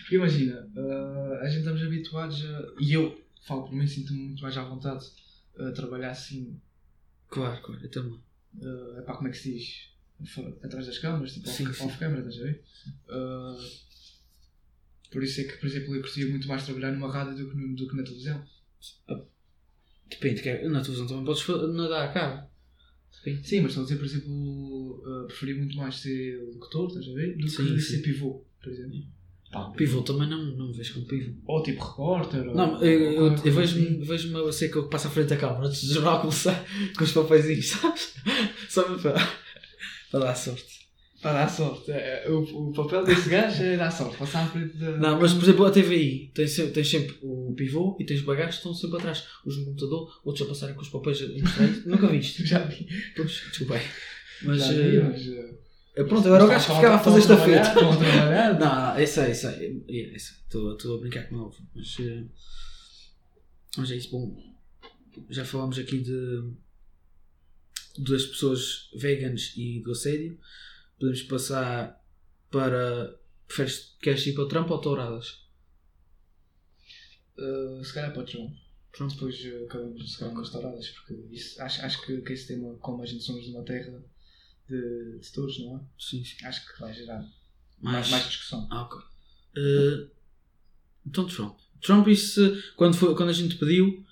[0.00, 2.72] Porque imagina, ah, a gente estamos habituados a.
[2.80, 5.04] E eu, falo por mim, sinto-me muito mais à vontade
[5.58, 6.58] a trabalhar assim.
[7.28, 8.18] Claro, claro, eu também.
[8.60, 9.92] Uh, epá, como é que se diz?
[10.62, 12.62] Atrás das câmaras, tipo Sim, off, off câmara, estás a ver?
[13.08, 13.56] Ah,
[15.10, 17.56] por isso é que, por exemplo, eu curtia muito mais trabalhar numa rádio do que,
[17.56, 18.42] no- do que na televisão.
[20.14, 22.46] Depende, que é- na televisão também podes nadar a.
[23.24, 23.48] Depende.
[23.48, 27.12] Sim, mas estou a dizer, por exemplo, uh, preferia muito mais ser locutor, estás a
[27.12, 27.36] ver?
[27.36, 27.96] Do Sim, que sim.
[27.96, 28.98] ser pivô, por exemplo.
[29.52, 31.32] Pá, Pivô também não, não me vejo como pivô.
[31.44, 32.48] Ou tipo repórter.
[32.48, 35.08] ou- Não, eu, eu, ou eu qualquer coisa vejo-me vejo a ser que eu passo
[35.08, 36.64] à frente da câmara antes do jornal começar
[36.96, 38.14] com os papeizinhos, sabes?
[38.70, 39.14] Só para,
[40.10, 40.71] para dar sorte.
[41.22, 41.92] Para dar sorte.
[41.92, 44.96] É, o, o papel desse gajo é dar sorte, passar à frente da.
[44.96, 48.58] Não, mas por exemplo a TVI tens, tens sempre o pivô e tens bagagens que
[48.58, 49.24] estão sempre atrás.
[49.46, 51.68] No computador, outros a passarem com os papéis a mostrar.
[51.86, 52.42] Nunca viste?
[52.44, 52.88] Já vi.
[53.14, 53.86] Pois, desculpa aí.
[54.42, 55.26] Mas, já vi, eh, mas.
[55.28, 55.58] uh,
[55.94, 57.74] eh, pronto, eu era o gajo que ficava a fazer esta feita.
[57.74, 59.82] Não, não, eu sei, eu sei.
[59.88, 61.56] Estou a brincar com o novo.
[61.72, 62.24] Mas, eh,
[63.78, 64.10] mas é isso.
[64.10, 64.36] Bom,
[65.30, 66.50] já falámos aqui de
[67.98, 70.38] das pessoas veganas e do assédio.
[71.02, 72.00] Podemos passar
[72.48, 73.18] para.
[73.48, 75.42] Preferes, queres ir para o Trump ou touradas?
[77.36, 78.54] Uh, se calhar para o João.
[78.96, 82.46] Pronto, depois eh, acabamos se calhar nas touradas, porque isso, acho, acho que, que esse
[82.46, 84.00] tema, como a gente somos de uma terra
[84.68, 85.80] de, de touros, não é?
[85.98, 86.44] Sim, sim.
[86.44, 87.30] Acho que vai gerar Mais-
[87.80, 88.68] mais, mais discussão.
[88.70, 89.00] Ah, ok.
[89.56, 90.06] Eh,
[91.04, 91.58] então, Trump.
[91.80, 92.40] Trump, isso,
[92.76, 94.06] quando, foi, quando a gente pediu,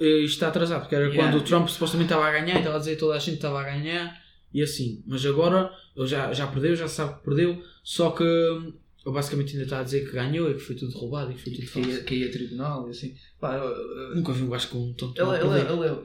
[0.00, 1.30] eh, isto está atrasado, porque era Yeah.
[1.30, 3.34] quando o Trump supostamente estava a ganhar e estava a dizer que toda a gente
[3.34, 4.23] estava a ganhar
[4.54, 5.02] e assim.
[5.06, 8.72] Mas agora ele já, já perdeu, já sabe que perdeu, só que hum,
[9.04, 11.42] ele basicamente ainda está a dizer que ganhou e que foi tudo roubado e que
[11.42, 11.90] foi tudo Que falso.
[11.90, 13.14] ia, que ia a tribunal e assim.
[13.38, 15.98] Pá, eu- eu- Nunca vi um gajo com um tanto ele, ele, ele, ele, ele,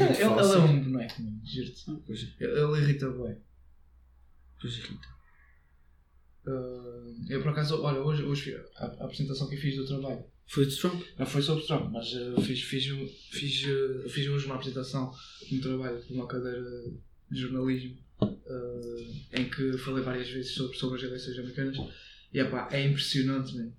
[0.00, 1.84] ele é um boneco, mano, juro-te.
[1.88, 3.38] Ah, pois é, Ele, ele irrita bué.
[4.60, 5.18] pois é, então.
[6.46, 10.24] Uh, eu por acaso, olha, hoje, hoje a, a apresentação que eu fiz do trabalho
[10.46, 11.02] Foi de Trump?
[11.18, 15.12] não foi sobre Trump, mas uh, fiz, fiz, um- fiz, uh, fiz hoje uma apresentação
[15.52, 16.64] no trabalho de uma cadeira
[17.30, 21.76] de jornalismo uh, em que falei várias vezes sobre, sobre as eleições americanas
[22.32, 23.70] e epá, é impressionante, man.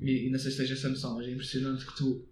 [0.00, 2.24] E, e não sei se tens essa noção, mas é impressionante que tu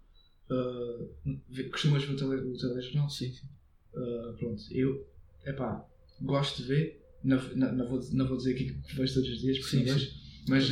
[0.49, 3.09] uh, costumas ver o, tele, o telejornal.
[3.09, 3.47] Sim, sim.
[3.93, 5.05] Uh, pronto, eu
[5.45, 5.85] epá,
[6.21, 9.39] gosto de ver, não, não, não, vou, não vou dizer aqui que vejo todos os
[9.39, 10.11] dias, porque Sim, não vejo,
[10.47, 10.69] mas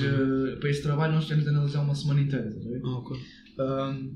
[0.59, 2.81] para esse trabalho nós temos de analisar uma semana inteira, estás a ver?
[2.83, 3.17] Ah, ok.
[3.59, 4.15] Um,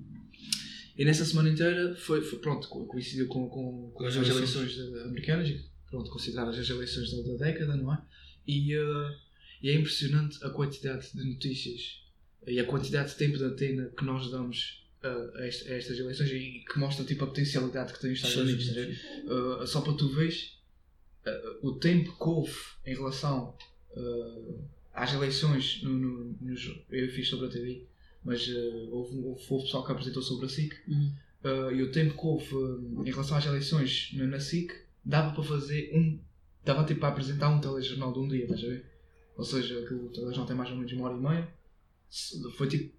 [0.99, 4.75] e nessa semana inteira foi, foi pronto, co- coincidiu com, com, com As as eleições.
[4.75, 5.49] eleições eh, americanas,
[5.89, 8.01] pronto, consideradas as eleições da, da década, não é?
[8.47, 9.15] E, uh,
[9.63, 12.01] e é impressionante a quantidade de notícias
[12.45, 15.07] e a quantidade de tempo de antena que nós damos uh,
[15.37, 18.67] a, a estas eleições e que mostra tipo, a potencialidade que tem os Estados Unidos.
[19.25, 20.57] Uh, só para tu veres
[21.61, 23.55] o tempo que houve em relação
[24.93, 27.83] às eleições no, no, nos- eu fiz sobre a TV,
[28.23, 31.11] mas uh, houve, houve, houve pessoal que apresentou sobre a SIC Hum.
[31.43, 34.71] uh, e o tempo que houve uh, em relação às eleições na, na SIC
[35.05, 36.19] dava para fazer um
[36.65, 38.85] dava tipo para apresentar um telejornal de um dia, estás a ver?
[39.37, 41.53] Ou seja, que o telejornal tem mais ou menos uma hora e meia
[42.57, 42.93] foi tipo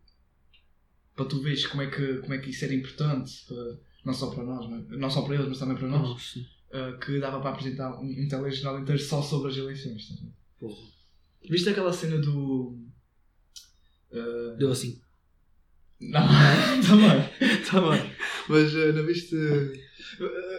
[1.15, 4.31] para tu veres como é que, como é que isso era importante para- não só
[4.31, 6.41] para nós, mas- não só para eles, mas também para nós sim.
[6.71, 10.09] uh, que dava para apresentar um, um telejornal inteiro só sobre as eleições.
[10.59, 10.81] Porra.
[11.49, 12.79] Viste aquela cena do.
[14.13, 15.01] uh, Deu assim.
[16.01, 16.21] Não,
[16.87, 18.11] também, também.
[18.49, 19.35] Mas uh, não viste.
[19.35, 19.73] uh,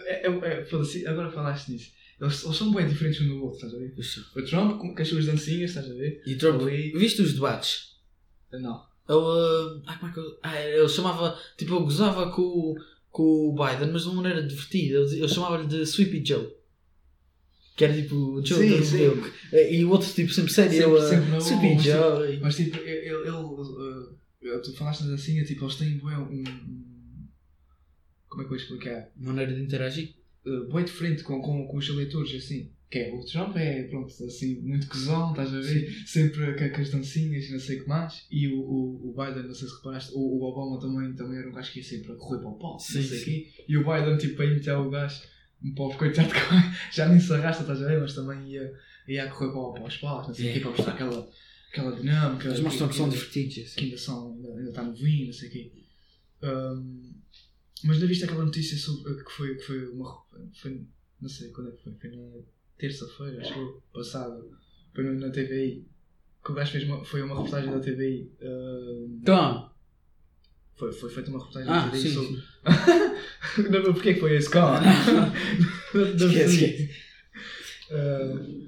[0.06, 1.90] é, é, é, agora falaste nisso.
[2.20, 3.92] Eles, eles são bem diferentes um do outro, estás a ver?
[4.02, 4.22] Sei.
[4.36, 6.22] O Trump com, com as suas dancinhas, estás a ver?
[6.24, 7.96] E Trump, Ali- viste os debates?
[8.52, 8.80] Não.
[9.08, 12.76] Ele, uh, ah, como é que eu, ah, ele chamava, tipo, ele gozava com, o-
[13.10, 15.00] com o Biden, mas de uma maneira divertida.
[15.00, 16.48] Ele, ele chamava-lhe de Sweepy Joe.
[17.74, 19.04] Que era tipo o Joe Sim, sim.
[19.06, 19.32] Joke.
[19.52, 20.70] E o outro tipo sempre sério.
[20.72, 22.38] Sempre- ele, sempre Sweepy Joe.
[22.42, 23.06] Mas tipo, ele.
[23.08, 23.26] ele,
[24.62, 26.42] tu falaste da dancinha, tipo, eles têm bué um.
[26.42, 27.26] um-
[28.28, 29.08] Como é que eu vou explicar?
[29.16, 30.14] Maneira de interagir.
[30.46, 32.70] uh, bem diferente com, com, com os eleitores, assim.
[32.90, 35.90] Que é, o Trump é, pronto, assim, muito cozão, estás a ver?
[36.06, 38.26] Sempre com, com as dancinhas não sei o que mais.
[38.30, 41.48] E o, o, o Biden, não sei se reparaste, o, o Obama também, também era
[41.48, 43.24] um gajo que ia sempre a correr para o pau, Sim, não sei o sim.
[43.24, 43.64] quê.
[43.68, 45.22] E o Biden, tipo, para imitar o gajo,
[45.64, 46.28] um pobre coitado
[46.92, 47.98] já nem se arrasta, estás a ver?
[48.00, 48.72] Mas também ia,
[49.08, 50.60] ia a correr para, para os paus, não sei o quê, É.
[50.62, 51.30] para mostrar aquela,
[51.72, 52.48] aquela dinâmica.
[52.48, 53.54] Eles mostram que são que- divertidos.
[53.54, 53.80] que Assim.
[53.84, 55.72] ainda são, ainda, ainda está novinho, não sei o quê.
[56.42, 57.12] Ahm,
[57.84, 60.22] mas não viste aquela notícia sobre, que, foi, que foi uma.
[60.60, 60.82] Foi,
[61.20, 62.40] não sei quando é que foi, foi na
[62.78, 64.44] terça-feira, acho que foi, passada.
[64.94, 65.86] Foi na, TVI.
[66.44, 68.30] Que o gajo fez uma, foi uma reportagem da TVI.
[68.42, 69.72] ahm, Então,
[70.74, 72.36] foi, foi feita uma reportagem ah, da TVI sim, sobre.
[72.36, 73.62] sim.
[73.70, 74.50] não, mas porquê que foi esse
[76.16, 76.90] esquece.
[77.90, 78.61] Ah,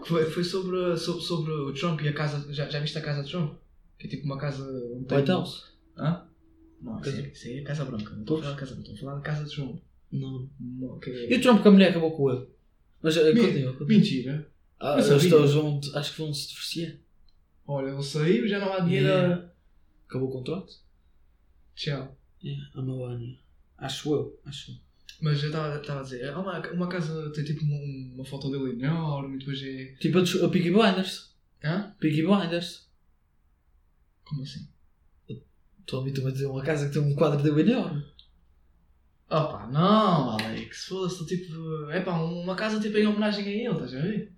[0.00, 2.52] que foi, foi sobre, sobre, sobre o Trump e a casa.
[2.52, 3.54] Já, já viste a casa de Trump?
[3.98, 4.64] Que é tipo uma casa.
[5.08, 5.72] tem- White House?
[5.96, 6.24] Hã?
[6.80, 8.10] Não, isso Casa- é, é a Casa Branca.
[8.14, 9.80] Não estou a falar da Casa Branca, estou a falar da Casa de João.
[10.12, 10.98] Não.
[11.00, 12.46] Que E é- o Trump com a mulher acabou com ele.
[13.02, 13.86] Mas uh, Mi- continua, continua.
[13.88, 14.48] Mentira.
[14.80, 16.92] Ah, eles todos vão, acho que vão se divorciar.
[17.66, 19.06] Olha, ele saiu, já não há dinheiro.
[19.06, 19.50] Yeah.
[20.08, 20.72] Acabou o contrato?
[21.74, 22.16] Tchau.
[22.42, 23.36] Yeah, a Melania.
[23.76, 24.76] Acho eu, acho eu.
[25.20, 28.72] Mas eu estava a dizer, há uma, uma casa tem tipo uma, uma foto dele
[28.82, 29.94] enorme e depois é.
[30.00, 31.34] Tipo a, dos- a Peaky Blinders.
[31.64, 31.92] Hã?
[31.98, 32.88] Peaky Blinders.
[34.24, 34.68] Como assim?
[35.80, 38.04] Estou habituado a dizer uma casa que tem um quadro dele enorme.
[39.30, 41.90] Opa, não, Alex, foda-se, tipo.
[41.90, 44.32] É pá, uma casa tipo em homenagem a ele, estás a ver?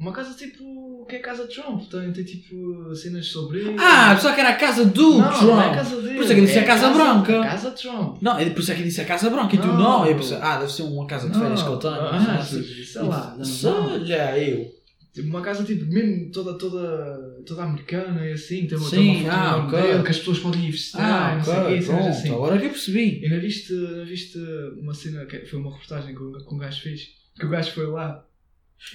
[0.00, 1.04] Uma casa tipo.
[1.06, 3.76] que é a casa de Trump, tem, tem tipo cenas sobre ele.
[3.78, 5.42] Ah, pensava que era a casa do não, Trump.
[5.42, 6.14] não é a casa dele.
[6.14, 7.40] Por isso é que disse a Casa Branca.
[7.42, 8.16] A casa de Trump.
[8.22, 9.76] Não, é por isso é que disse a Casa Branca e tu Não.
[9.78, 10.06] não.
[10.06, 11.94] Eu pensei, ah, deve ser uma casa de férias que eu tenho.
[11.94, 13.70] Ah, não sei.
[13.70, 13.86] lá.
[13.92, 14.80] Olha, eu.
[15.12, 19.22] Tipo, uma casa tipo mesmo toda, toda, toda americana e assim, tem uma, Sim, tem
[19.24, 19.82] uma foto ah, enorme ok.
[19.82, 22.08] dele, que as pessoas podem ir visitar, Ah, não sei o quê, pronto.
[22.08, 22.28] assim.
[22.32, 23.24] Agora que eu percebi.
[23.24, 23.74] E não viste,
[24.06, 24.38] viste
[24.80, 27.08] uma cena, que foi uma reportagem que um gajo fez,
[27.38, 28.24] que o gajo foi lá.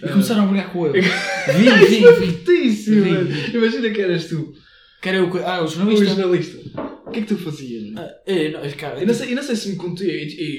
[0.03, 1.01] E começaram a brigar com ele.
[1.01, 2.31] Vi, Isso vi, foi vi.
[2.31, 3.25] fortíssimo, Vi, mano.
[3.29, 3.57] vi.
[3.57, 4.53] Imagina que eras tu,
[5.01, 5.47] Que era eu.
[5.47, 6.05] Ah, o o jornalista.
[6.05, 6.57] jornalista.
[7.11, 7.93] que é que tu fazias?
[7.95, 10.25] Ah, eu, não, cara, Eu não sei, eu não sei se me contei.
[10.27, 10.57] E,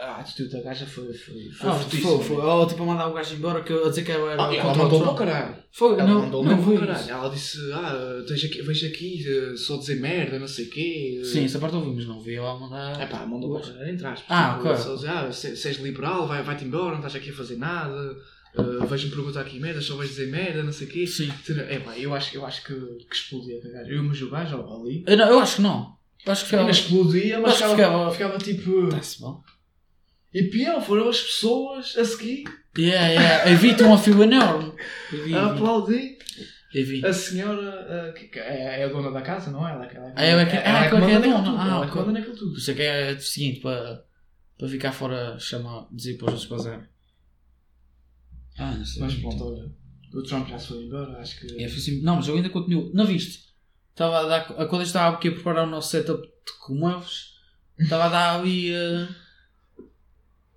[0.00, 1.12] a atitude da gaja foi.
[1.12, 2.10] Foi, foi Ah, fortíssima.
[2.18, 2.36] foi, foi.
[2.44, 4.76] Ou tipo a mandar o gajo embora que a dizer que era Ah, ela o
[4.78, 5.56] mandou para o caralho.
[5.72, 7.10] Foi, Ela não, mandou não foi o caralho.
[7.10, 11.20] Ela disse: Ah, tens aqui, vejo aqui eh, só dizer merda, não sei o quê.
[11.24, 12.98] Sim, essa parte ouvimos, não vi ela mandar.
[13.02, 14.24] É pá, mandou para o caralho, entre aspas.
[14.30, 14.76] Ah, Tipo, ok.
[14.82, 17.56] Só dizer: Ah, se, se és liberal, vai- vai-te embora, não estás aqui a fazer
[17.58, 18.16] nada.
[18.56, 21.06] Uh, Vejo-me perguntar aqui merda, só vais dizer merda, não sei o quê.
[21.06, 21.30] Sim.
[21.68, 23.90] É pá, eu acho, eu acho que, que explodia a gaja.
[23.90, 25.04] Eu, mas o gajo ó, ali.
[25.06, 25.96] Eu, não, eu acho que não.
[26.26, 26.86] Eu acho que Ainda ficava.
[26.94, 28.84] explodia, mas ficava, ficava- ficava tipo.
[28.88, 29.42] Está-se bom.
[30.34, 32.44] E pior, foram as pessoas a seguir,
[32.76, 33.50] Yeah, yeah.
[33.50, 34.72] Evita um fio enorme.
[35.34, 36.16] A aplaudir.
[37.04, 39.72] A senhora, uh, que, é, é a dona da casa, não é?
[39.72, 41.44] Ela, ela, Ah, ela é que- ah, ela aquela que é manda dona.
[41.44, 42.58] tudo, Ah, ela é que manda naquilo tudo.
[42.58, 44.04] Isso é que é o seguinte, para,
[44.58, 46.88] para ficar fora, chama, dizer para os outros bazar.
[48.58, 49.02] Ah, não sei.
[49.02, 49.70] Mas pronto, olha,
[50.14, 51.62] o Trump já se foi embora, acho que.
[51.62, 51.68] É,
[52.02, 52.90] Não, mas eu ainda continuo.
[52.94, 53.46] Não viste?
[53.90, 54.40] Estava a dar.
[54.58, 57.34] a- Quando eu estava aqui a preparar o nosso setup de comovos,
[57.78, 58.72] estava a dar ali.
[58.72, 59.08] eh,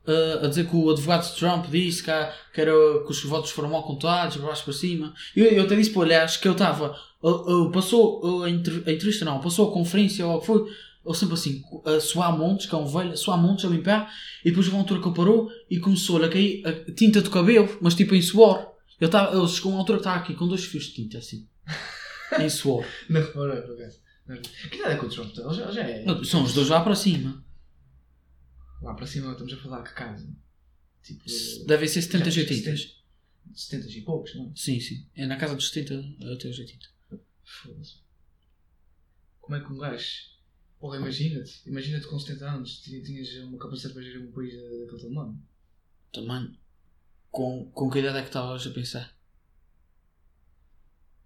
[0.08, 3.24] eh, a dizer que o advogado de Trump disse que, há- que, era, que os
[3.24, 5.14] votos foram mal contados, para baixo para cima.
[5.36, 6.96] Eu, eu até disse para o Olhares que eu estava.
[7.24, 10.66] eh, passou a entrevista, não, passou a conferência ou o que foi.
[11.04, 14.14] Ou sempre assim, a suar montes, que é um velho, a suar montes, a limpar,
[14.46, 17.30] e depois houve uma altura que ele parou e começou a cair a tinta do
[17.32, 18.72] cabelo, mas tipo em suor.
[19.00, 21.18] Ele, estava, ele chegou a uma altura que estava aqui com dois fios de tinta
[21.18, 21.48] assim.
[22.40, 22.86] em suor.
[23.10, 24.00] Não reparei, por acaso.
[24.70, 25.54] Que idade é que o Trump tem?
[25.54, 26.06] Já, já é.
[26.06, 27.44] Não, São os dois lá para cima.
[28.82, 30.30] Lá para cima estamos a falar que casa.
[31.04, 31.24] Tipo.
[31.66, 32.76] Devem ser 70 já- 80.
[33.56, 34.52] 70 e poucos, não é?
[34.56, 35.06] Sim, sim.
[35.16, 35.96] É na casa dos 70
[36.34, 36.88] até os 80.
[37.44, 37.96] Foda-se.
[39.42, 40.06] Como é que um gajo.
[40.82, 41.62] Porra, imagina-te.
[41.70, 42.80] Imagina-te com 70 anos.
[42.80, 45.40] ti- Tinhas uma capacidade para gerir um país da- daquele tamanho.
[46.12, 46.58] Tamanho.
[47.30, 49.16] Com, com que idade é que estavas a pensar?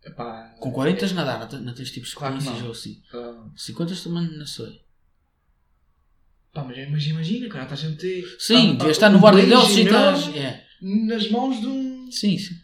[0.03, 0.55] Epá.
[0.59, 3.01] Com 40 nadar, não te- não tens tipo Claro ou assim.
[3.11, 4.83] Ah, 50 também não sei.
[6.53, 8.23] pá, mas mas imagina, cara, estás a meter.
[8.39, 10.27] Sim, ah, ah, estar no um bar país deles e estás.
[10.35, 10.65] É.
[10.81, 12.11] Nas mãos de um.
[12.11, 12.55] Sim, sim.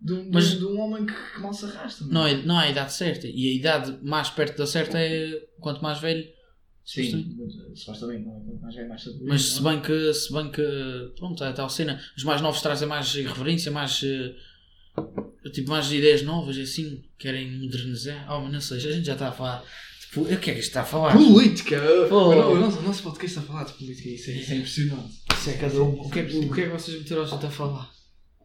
[0.00, 2.04] De um, de Mas- de um homem que, que mal se arrasta.
[2.06, 3.26] Não é, não é a idade certa.
[3.26, 6.24] E a idade mais perto da certa é quanto mais velho.
[6.84, 7.36] Sim,
[7.74, 8.40] supostamente, não é?
[8.44, 9.74] Quanto mais velho, mais sabedoria, Mas se não é?
[9.74, 13.72] bem que, se bem que, pronto, é tal cena, os mais novos trazem mais irreverência,
[13.72, 18.26] mais, eh, tipo, mais ideias novas, assim, querem modernizar.
[18.32, 19.64] Oh, mas não sei, a gente já está a falar,
[20.02, 21.12] tipo, o que é que isto está a falar?
[21.16, 21.80] Política!
[22.08, 22.28] Pô.
[22.28, 24.52] O no- o nosso, o nosso podcast está a falar de política, isso é, isso
[24.52, 25.14] é impressionante.
[25.36, 26.00] Isso é cada um.
[26.00, 27.95] O que é, que- o que é que vocês meteram a gente a falar?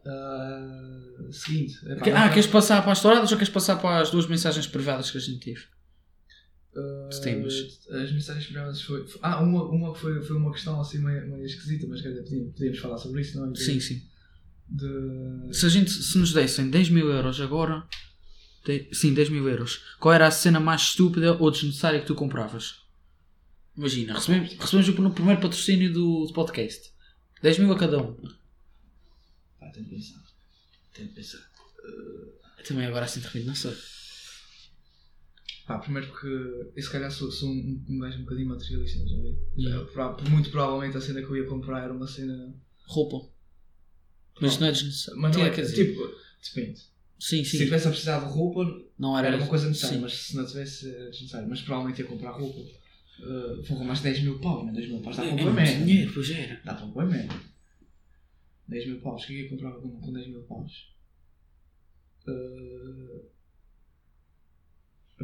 [0.04, 1.78] Ah, seguinte.
[1.86, 4.26] epá, não ah, tá- queres passar para as touradas ou queres passar para as duas
[4.26, 5.62] mensagens privadas que a gente teve?
[7.22, 7.80] Temas.
[7.90, 9.04] As mensagens privadas foi.
[9.20, 12.22] Ah, uma, uma que foi, foi uma questão assim meio, meio esquisita, mas quer dizer,
[12.22, 13.54] podíamos, podíamos falar sobre isso, não é?
[13.54, 14.02] Sim, sim.
[14.68, 15.54] De...
[15.54, 17.84] Se a gente, se nos dessem 10 mil euros agora,
[18.64, 22.14] de- sim, 10 mil euros, qual era a cena mais estúpida ou desnecessária que tu
[22.14, 22.76] compravas?
[23.76, 26.90] Imagina, recebemos, recebemos o primeiro patrocínio do, do podcast.
[27.42, 28.16] 10 mil a cada um.
[29.72, 30.22] Tenho de pensar.
[30.94, 31.50] Tenho de pensar.
[32.66, 33.72] Também agora assim de repente, não sei.
[35.66, 39.16] Pá, primeiro porque eu se calhar sou, sou um, um gajo um bocadinho materialista, já
[39.16, 39.36] vi?
[39.56, 39.88] Yeah.
[39.96, 42.52] Ah, muito provavelmente a cena que eu ia comprar era uma cena.
[42.86, 43.28] Roupa.
[44.40, 45.20] Mas não é desnecessário.
[45.20, 46.00] Mas não é, quer dizer, tipo,
[46.42, 46.80] depende.
[47.18, 47.58] sim, Se sim.
[47.58, 48.64] tivesse a precisar de roupa,
[48.98, 50.02] Não era, era, uma coisa necessária, sim.
[50.02, 51.48] mas se não tivesse, era desnecessário.
[51.48, 52.58] Mas provavelmente ia comprar roupa.
[53.20, 54.72] Uh, porra, mais 10 mil paus, né?
[54.72, 55.84] 10 mil paus dá É, para um é muito merda.
[55.84, 56.60] dinheiro, pois era.
[56.64, 57.34] Dá para um merda.
[58.72, 60.72] 10 mil paus, o que é que eu comprava com, com 10 mil paus?
[62.26, 63.30] Uh...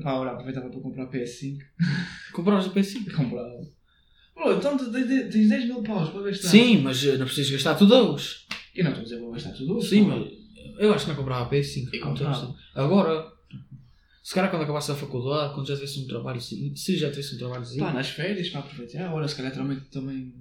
[0.02, 1.58] Pá, ora, aproveitava para comprar PS5.
[2.32, 3.10] Compravas o PS5?
[3.16, 3.66] Comprava.
[4.34, 6.48] Bro, então tu tens tens- tens 10 mil paus para gastar.
[6.48, 8.46] Sim, mas eh, não precisas gastar tudo hoje.
[8.74, 9.82] E não estou a dizer vou gastar tudo.
[9.82, 10.16] Sim, pá.
[10.16, 10.32] mas
[10.78, 11.88] eu acho que não comprava PS5.
[11.92, 12.54] E comprava.
[12.74, 13.32] Agora,
[14.22, 17.34] se calhar quando acabasse a faculdade, quando já tivesse um trabalho, se se já tivesse
[17.34, 19.08] um trabalho Pá, nas férias, para aproveitar.
[19.08, 20.34] Agora, se calhar também, também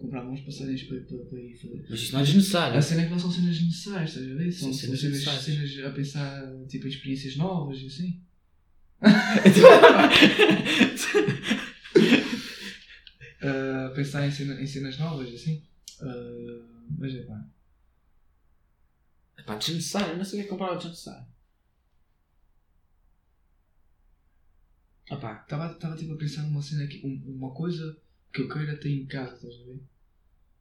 [0.00, 1.86] comprava uns passarinhos para, para, para ir fazer.
[1.88, 2.78] mas isso não é desnecessário.
[2.78, 4.52] A cena é que não são cenas necessárias, estás a ver?
[4.52, 8.20] São, Sim, são cenas cenas, cenas a pensar tipo, em experiências novas e assim.
[13.42, 15.62] Ah, pensar em, cena- em cenas novas e assim.
[16.00, 16.66] Ah,
[16.98, 17.44] mas é pá.
[19.36, 20.16] É pá, desnecessário.
[20.16, 21.26] Não sei o que é comprar desnecessário.
[25.10, 27.96] Ah pá, Estava tipo a pensar numa cena um- uma coisa
[28.34, 29.80] que eu queira ter em casa, estás a ver?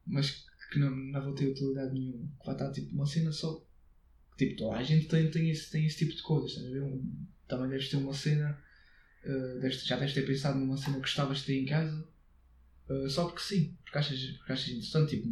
[0.08, 2.28] Mas que não, não vou ter utilidade nenhuma.
[2.40, 3.62] Que vai estar tipo uma cena só.
[4.38, 6.82] Tipo, toda a gente tem, tem, esse, tem esse tipo de coisas, estás a ver?
[6.84, 8.58] Um- também deves ter uma cena.
[9.26, 12.08] ah, deves- já deves ter pensado numa cena que gostavas de ter em casa.
[12.90, 15.28] ah, só porque sim, porque achas, porque achas interessante, tipo.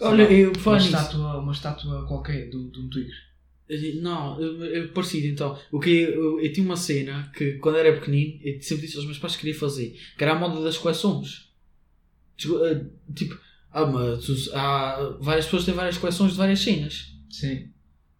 [0.00, 0.56] Olha, lá, eu uma
[0.98, 4.00] estátua, uma estátua qualquer de, um- de um tigre.
[4.02, 5.56] Não, é parecido então.
[5.70, 9.06] O que eu, eu tinha uma cena que quando era pequenino, eu sempre disse aos
[9.06, 11.49] meus pais que queria fazer, que era a moda das coleções.
[12.40, 13.38] Tipo, eh, Tipo,
[13.72, 13.82] ah,
[14.54, 17.12] há várias pessoas têm várias coleções de várias cenas.
[17.28, 17.70] Sim.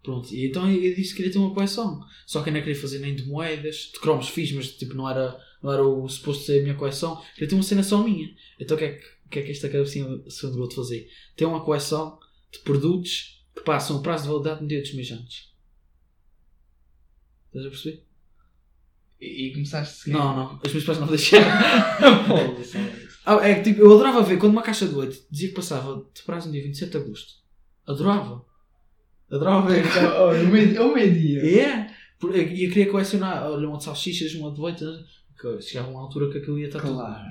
[0.02, 2.00] Pronto, e então eu disse que queria ter uma coleção.
[2.26, 5.08] Só que eu não queria fazer nem de moedas, de cromos fiz, mas tipo, não
[5.08, 7.20] era, não era o suposto ser a minha coleção.
[7.34, 8.28] Queria ter uma cena só minha.
[8.58, 11.08] Então o que é que, que, é que esta cabecinha se lembrou de fazer?
[11.36, 12.18] Ter uma coleção
[12.50, 15.54] de produtos que passam o prazo de validade no dia dos meus anos.
[17.48, 18.04] Estás a perceber?
[19.20, 20.16] E, e começaste a seguir.
[20.16, 21.46] Não, não, os meus pais não deixaram.
[23.38, 26.04] Ah, é que tipo, eu adorava ver quando uma caixa de leite dizia que passava
[26.14, 27.34] de prazo no dia 27 de agosto.
[27.86, 28.44] Adorava.
[29.30, 29.84] Adorava ver.
[29.86, 31.44] Então, é o meio- é o meio-dia.
[31.44, 31.94] E é.
[32.18, 35.04] Por- E eu queria colecionar, olha, uma de salsichas, uma de leite, né?
[35.40, 36.80] que chegava uma altura que aquilo ia estar.
[36.82, 37.24] Claro.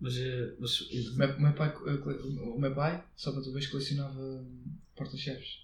[0.00, 4.44] Mas, eh, mas O meu, meu pai, o meu pai, só para tu veres, colecionava
[4.96, 5.60] porta-chaves.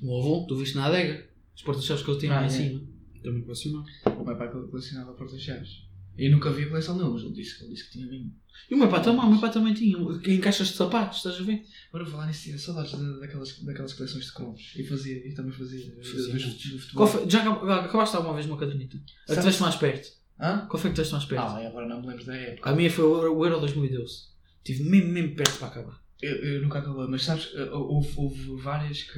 [0.00, 2.46] o meu avô, tu viste na adega, os porta-chaves que eu tinha Ah, lá em
[2.46, 2.48] é.
[2.50, 2.80] cima,
[3.22, 3.86] também colecionava.
[4.20, 5.87] O meu pai cole- colecionava porta-chaves.
[6.18, 8.32] E nunca vi a coleção dele, mas ele disse, ele disse que tinha vinho.
[8.70, 11.36] E o meu pai também, o meu pai também tinha, em caixas de sapatos, estás
[11.36, 11.64] a ver?
[11.90, 14.72] Agora falar nisso, tinha saudades da- daquelas, daquelas coleções de cromos.
[14.76, 15.96] E fazia, e também fazia.
[16.02, 16.78] Fazia do futebol.
[16.94, 18.96] Qual foi- já acab- acabaste alguma vez uma caderneta?
[18.96, 20.08] A que tiveste mais perto?
[20.40, 20.66] Hã?
[20.68, 21.42] Qual foi que tiveste mais perto?
[21.42, 22.70] Ah, agora não me lembro da época.
[22.70, 24.28] A minha foi o Euro, o Euro 2012.
[24.58, 26.02] Estive mesmo, mesmo perto para acabar.
[26.20, 29.12] Eu, eu nunca acabei, mas sabes, eh, houve, houve várias que,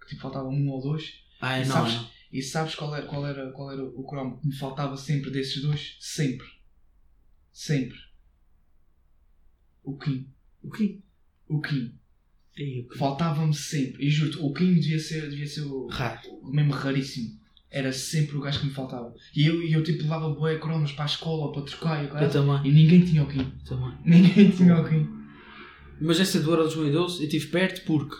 [0.00, 1.12] que tipo, faltavam um ou dois.
[1.40, 2.08] Ah, é, não, sabes- não.
[2.32, 5.62] E sabes qual era, qual, era, qual era o cromo que me faltava sempre desses
[5.62, 5.96] dois?
[5.98, 6.46] Sempre.
[7.52, 7.98] Sempre.
[9.82, 10.28] O Kim.
[10.62, 11.02] O Kim.
[11.48, 11.90] O quê?
[12.96, 14.06] Faltava-me sempre.
[14.06, 16.20] E juro o Kim devia ser, devia ser o, Raro.
[16.42, 17.40] o mesmo raríssimo.
[17.70, 19.14] Era sempre o gajo que me faltava.
[19.34, 22.30] E eu, eu tipo levava boé cromos para a escola, para trocar e, o Eu
[22.30, 22.60] também.
[22.68, 23.50] e ninguém tinha o Kim.
[23.64, 23.96] também.
[24.04, 25.08] Ninguém tinha o Kim.
[26.00, 28.16] Mas essa do Euro 2012 eu estive perto porque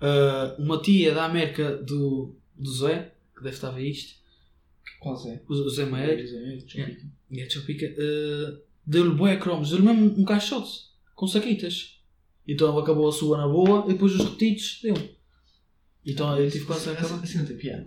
[0.00, 4.14] ah, uma tia da América do, do Zé, que deve estar a ver isto,
[5.00, 5.40] Qual é?
[5.48, 6.22] o o Zé Meiro,
[6.74, 6.96] Yeah.
[7.30, 10.70] e a Chopica, uh, deu-lhe bué cromos, deu-lhe mesmo um caixote
[11.14, 12.00] com saquitas.
[12.46, 14.94] Então ele acabou a sua na boa e depois os repetidos deu.
[16.06, 17.22] Então eu tive quase a acabar.
[17.22, 17.86] Assim não tem piada.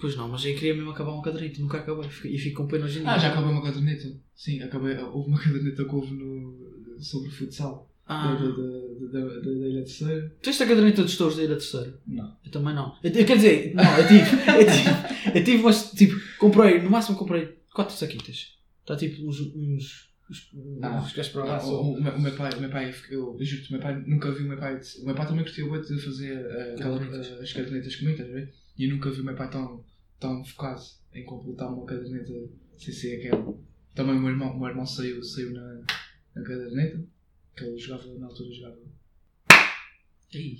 [0.00, 2.84] Pois não, mas eu queria mesmo acabar um cadernito, nunca acabei e fico com pena
[2.84, 3.10] hoje em dia.
[3.12, 4.16] Ah, já acabei uma caderneta.
[4.34, 4.96] Sim, acabei.
[4.98, 7.88] Houve uma caderneta que houve no, sobre futsal.
[8.06, 10.28] Ah, Da, da, da, da, da, Ilha Terceira.
[10.28, 11.98] tu tens a caderneta dos touros da Ilha Terceira?
[12.06, 12.36] Não.
[12.44, 12.96] Eu também não.
[13.02, 16.90] Eu, eu- quer dizer, não, eu tive, eu tive, eu tive, mas tipo, comprei, no
[16.90, 18.56] máximo comprei 4 saquitas.
[18.80, 19.40] Está tipo uns.
[19.40, 20.50] uns, uns,
[20.82, 21.56] Ah, gajos para lá.
[21.58, 24.30] Ah, o, o, meu- pai, o meu pai, eu, eu juro-te, o meu pai nunca
[24.32, 24.80] vi o meu pai.
[25.02, 26.36] O meu pai também curtia muito de fazer
[26.74, 27.26] aquela- Cadernetas.
[27.38, 28.52] eh, as cadernetas comigo, estás a ver?
[28.78, 29.84] E eu nunca vi o meu pai tão,
[30.20, 30.80] tão focado
[31.14, 32.32] em completar uma caderneta
[32.76, 33.54] sem ser aquela.
[33.94, 35.80] Também o meu irmão, o meu irmão saiu, saiu na,
[36.36, 37.04] na caderneta,
[37.58, 38.78] que ele jogava, na altura jogava.
[40.32, 40.58] Ei,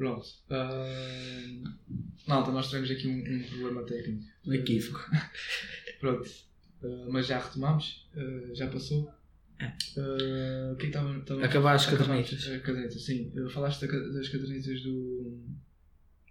[0.00, 0.26] Pronto.
[0.48, 1.62] Uh,
[2.26, 4.24] Malta, nós tivemos aqui um, um problema técnico.
[4.46, 4.98] um equívoco.
[6.00, 6.26] Pronto.
[6.82, 9.12] Uh, mas já retomamos, uh, já passou.
[9.62, 12.48] Uh, que é estava- Acabar as cadernetas.
[12.48, 13.30] As cadernetas, sim.
[13.52, 15.38] Falaste das cadernetas do,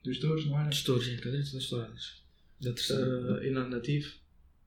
[0.03, 0.69] dos touros, não era?
[0.69, 2.23] Dos touros, gente, cadernetas das touradas.
[2.59, 3.05] Da terceira.
[3.05, 4.11] Uh, e não nativo.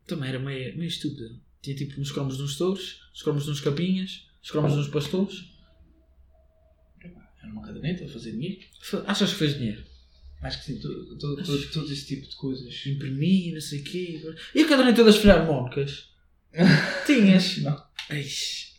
[0.07, 1.35] Também era meio, meio estúpida.
[1.61, 4.89] Tinha tipo uns cromos de uns touros, os cromos de uns capinhas, os cromos uns
[4.89, 5.53] pastores.
[7.43, 8.61] Era uma caderneta a fazer dinheiro.
[9.07, 9.85] Achas que fez dinheiro?
[10.43, 12.87] Acho que sim, todo, todo, todo, todo esse tipo de coisas.
[12.87, 14.35] Imprimir, não sei o quê.
[14.55, 16.09] E a caderneta das filharmónicas?
[17.07, 17.59] Tinhas?
[17.59, 17.81] Não.
[18.11, 18.73] Eish.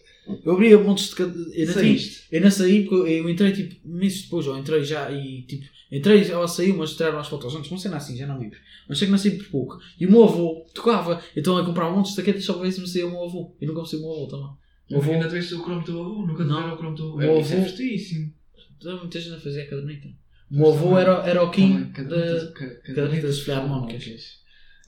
[0.45, 2.27] Eu abria montes de cadernetas.
[2.31, 5.65] Eu, não saí porque eu entrei tipo meses depois, ou entrei já e tipo.
[5.91, 8.57] Entrei, ela saiu, mas tiraram as fotos antes, não sei assim, já não lembro.
[8.89, 9.79] Mas sei que nasci por pouco.
[9.99, 12.81] E o meu avô tocava, então eu comprava montes de taquetas só para ver se
[12.81, 13.55] me saía o meu avô.
[13.61, 14.62] E nunca me saiu o meu avô também.
[14.97, 16.25] O Ainda avô, tiveste o cromo do avô?
[16.25, 16.55] Nunca Não.
[16.55, 17.17] tiveram o cromo do avô?
[17.17, 18.33] O É, Isso é avô- fortíssimo.
[18.77, 20.07] Então, muita gente a fazer a caderneta.
[20.51, 22.51] O meu avô era, era o King Também, cadernetas- da.
[22.53, 24.39] ca- cadernetas filharmónicas.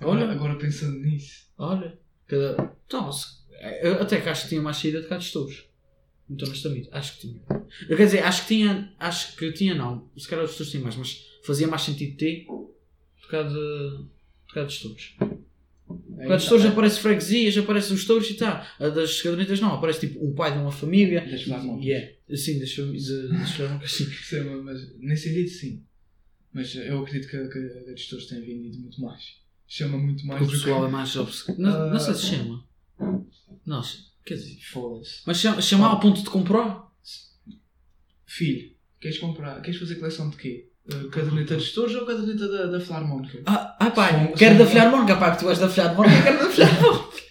[0.02, 0.32] Olha, Olha.
[0.34, 1.46] agora pensando nisso.
[1.58, 2.74] Olha, cada.
[2.86, 3.28] Então, se-
[3.82, 5.66] eu até que acho que tinha mais saída de cá de touros.
[6.28, 7.42] Muito honestamente, acho que tinha.
[7.88, 8.94] Eu quer dizer, acho que tinha.
[9.00, 10.10] Acho que tinha não.
[10.18, 14.06] Se calhar os touros tinham mais, mas fazia mais sentido ter por causa de.
[14.48, 15.18] por causa dos touros.
[15.88, 18.68] Por causa dos touros aparece freguesias, aparece os touros e tá.
[18.80, 21.22] A das cadernetas não, aparece tipo um pai de uma família.
[21.30, 21.46] Das.
[21.82, 22.18] E é.
[22.36, 23.06] Sim, das famílias.
[23.88, 24.06] Sim.
[24.06, 25.84] Sim, mas- nesse sentido sim.
[26.52, 29.36] Mas eu acredito que, que a dos touros tem vendido muito mais.
[29.68, 31.60] Chama muito mais O do que- pessoal é mais obcecado.
[31.60, 32.66] Não, não sei se chama.
[33.66, 33.82] Não,
[34.26, 34.58] quer dizer.
[34.72, 35.22] Foda-se.
[35.26, 36.86] Mas chama, chamar ao ponto de comprar?
[38.26, 39.62] Filho, queres comprar?
[39.62, 40.70] Queres fazer coleção de quê?
[40.88, 43.42] Uh, caderneta dos touros ou caderneta da, da Filarmónica?
[43.46, 47.16] Ah, ah São- quero da Filharmónica, pá, que tu és da Filharmónica, quero da Filharmónica.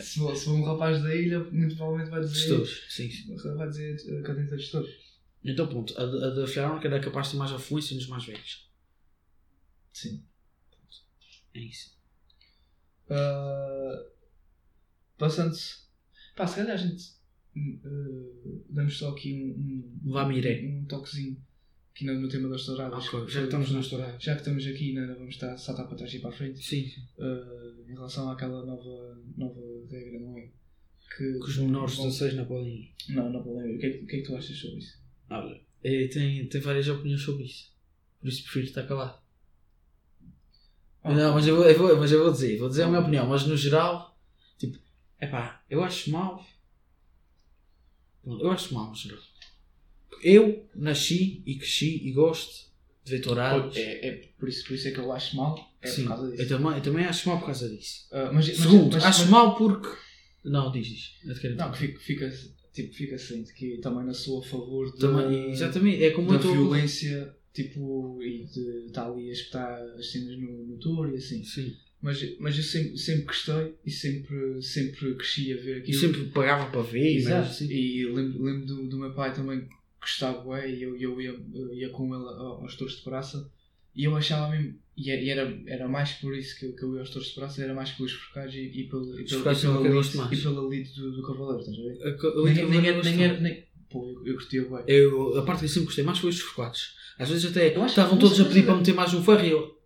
[0.00, 2.48] Se for, se for um rapaz da ilha, muito provavelmente vai dizer.
[2.48, 3.08] Touros, sim.
[3.56, 4.90] Vai dizer uh, caderneta dos touros.
[5.44, 8.68] Então pronto, a, a da Filharmónica era capaz de ter mais afluência nos mais velhos.
[9.92, 10.22] Sim.
[11.54, 11.96] É isso.
[13.08, 14.10] Uh,
[15.18, 15.76] Passando-se.
[16.34, 17.12] Pá, se calhar a gente.
[17.56, 20.08] Uh, damos só aqui um.
[20.08, 20.62] um Vá, Miré.
[20.64, 21.40] Um toquezinho.
[21.94, 23.06] Aqui no, no tema das touradas.
[23.06, 24.22] Ok, já que estamos nas touradas.
[24.22, 26.62] Já que estamos aqui, não vamos estar, saltar para trás e para a frente.
[26.64, 26.90] Sim.
[27.18, 30.48] Uh, em relação àquela nova, nova regra, não é?
[31.16, 32.94] Que, Que os menores de vão- 16 não podem ir.
[33.10, 33.76] Não, não podem ir.
[33.76, 34.98] O que, é, que- que é que tu achas sobre isso?
[35.28, 37.70] Olha, é, tem, tem várias opiniões sobre isso.
[38.20, 39.20] Por isso prefiro estar calado.
[41.04, 43.00] Ah, Não, mas eu, vou, eu vou- mas eu vou dizer, vou dizer a minha
[43.00, 44.16] opinião, mas no geral,
[44.58, 44.78] tipo,
[45.18, 46.42] é pá, eu acho mal.
[48.24, 49.18] Eu acho mal no geral.
[50.22, 52.70] Eu nasci e cresci e gosto
[53.04, 53.76] de ver touradas.
[53.76, 55.58] É, é por, isso, por isso é que eu acho mal.
[55.80, 56.42] É Sim, por causa disso.
[56.42, 58.06] eu também, eu também acho mal por causa disso.
[58.12, 59.88] Ah, mas, Segundo, mas- acho mas- mal porque.
[60.44, 61.12] Não, diz,
[61.56, 62.28] Não, que fica,
[62.72, 66.36] tipo, fica ciente que também não sou a favor de, Também, exatamente, é como da
[66.36, 66.52] estou.
[66.52, 71.44] violência tipo, e de estar ali a espetar as cenas no, no tour e assim.
[71.44, 71.72] Sim.
[72.00, 76.00] Mas, mas eu sempre, sempre gostei e sempre, sempre cresci a ver E aquilo.
[76.00, 77.36] sempre pagava para ver, Exato.
[77.46, 77.68] mas assim.
[77.70, 79.68] E lembro, lembro do, do meu pai também
[80.02, 81.34] gostava e eu, eu, ia,
[81.72, 83.50] ia com ele ao- aos touros de praça
[83.94, 84.74] e eu achava mesmo.
[84.96, 87.28] E era, e era, era mais por isso que eu, que eu ia aos touros
[87.30, 89.88] de praça, era mais pelos forcados e, e, pelo, e, pelo, e, forcados eu pela
[89.88, 92.02] lead, e pela lead do, do cavaleiro, estás a ver?
[92.02, 93.40] A Nem, nem, era, nem era.
[93.40, 94.84] Nem, pô, eu, eu curtia bué.
[94.86, 96.94] Eu, a parte que eu sempre gostei mais foi os forquados.
[97.18, 99.78] Às vezes até estavam todos a pedir para meter mais um ferro e eu.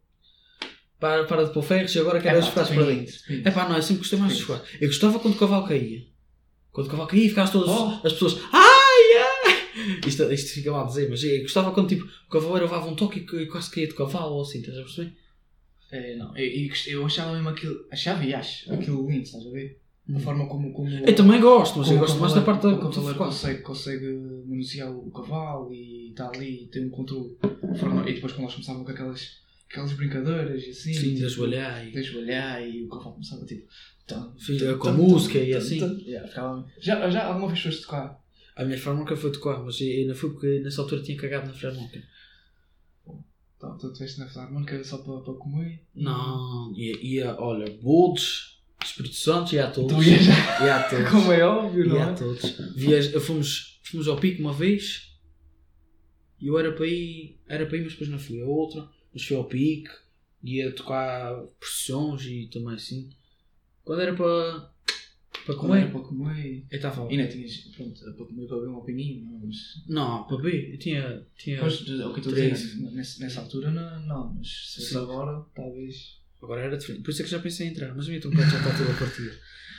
[0.99, 3.15] Para, para de pôr ferros e agora quero os forquados para dentro.
[3.45, 4.73] É pá, não, eu sempre gostei mais dos forquados.
[4.81, 6.03] Eu gostava quando o cavalo caía.
[6.73, 8.07] Quando o cavalo caía, ficavam todas Oh.
[8.07, 8.39] as pessoas.
[8.53, 8.76] Ai!
[10.07, 12.97] Isto, isto fica mal a dizer, mas eu gostava quando tipo, o cavaleiro levava um
[12.97, 15.13] toque e, e quase caía do cavalo ou assim, estás a perceber?
[15.93, 17.87] É, não, eu, eu, achava mesmo aquilo.
[17.93, 19.81] Achava e acho aquilo lindo, estás a ver?
[20.09, 20.21] A Hum.
[20.21, 20.73] forma como.
[20.73, 24.07] como Eu também gosto, mas eu gosto mais da parte da o cavaleiro consegue, consegue
[24.47, 27.37] manusear o cavalo e está ali e tem um controle.
[27.73, 30.93] de forma- E depois quando eles começavam com aquelas, aquelas brincadeiras e assim.
[30.95, 31.91] Sim, de tipo, ajoelhar e.
[31.91, 33.67] de ajoelhar e o cavalo começava tipo.
[34.07, 34.33] tum,
[34.79, 35.79] com tum, música e assim.
[35.81, 35.99] tum.
[35.99, 38.21] Yeah, ficava- já, já alguma vez foste tocar?
[38.57, 41.47] A minha forma nunca foi tocar, mas eu ainda fui porque nessa altura tinha cagado
[41.47, 42.03] na Filarmónica.
[43.57, 45.83] Então, tu estiveste na Filarmónica só para, para comer?
[45.95, 49.95] Não, ia, ia olha, Bodes, Espírito Santo, ia a todos.
[49.95, 50.27] Tu ias.
[50.27, 51.11] Ia a todos.
[51.11, 52.15] Como é óbvio, não Ia a é?
[52.15, 52.59] todos.
[52.75, 53.13] Viaj...
[53.21, 55.07] Fomos, fomos ao pico uma vez
[56.41, 58.89] e eu era para ir, era para ir, mas depois não fui a outra.
[59.13, 59.91] Mas fui ao pico,
[60.43, 63.11] ia tocar procissões e também assim.
[63.83, 64.71] Quando era para,
[65.47, 66.67] para comer, para comer?
[66.71, 67.07] eu estava.
[67.11, 69.57] E ainda tinhas, pronto, para comer para beber um opininho, mas...
[69.89, 71.25] Não, para ver, eu tinha.
[71.39, 71.61] tinha...
[71.61, 74.97] Pois, é o que estou a dizer, nessa, nessa altura não, não mas se fosse
[74.97, 76.21] agora, talvez...
[76.43, 77.03] Agora era diferente.
[77.03, 78.93] Por isso é que já pensei em entrar, mas a minha trompete já está toda
[78.99, 79.39] partida.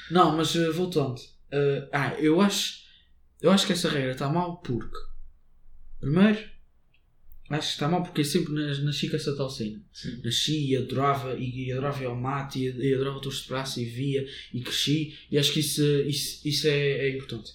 [0.09, 1.21] Não, mas eh, voltando.
[1.51, 2.85] Eh, ah, eu acho.
[3.41, 4.97] Eu acho que essa regra está mal porque.
[5.99, 6.39] Primeiro,
[7.49, 9.81] acho que está mal porque eu sempre nas- nasci com essa tal cena.
[9.91, 10.21] Sim.
[10.23, 13.85] Nasci e adorava, e, e adorava ao mate, e, e adorava todos de praça, e
[13.85, 17.51] via, e cresci, e acho que isso, isso, isso é, é importante.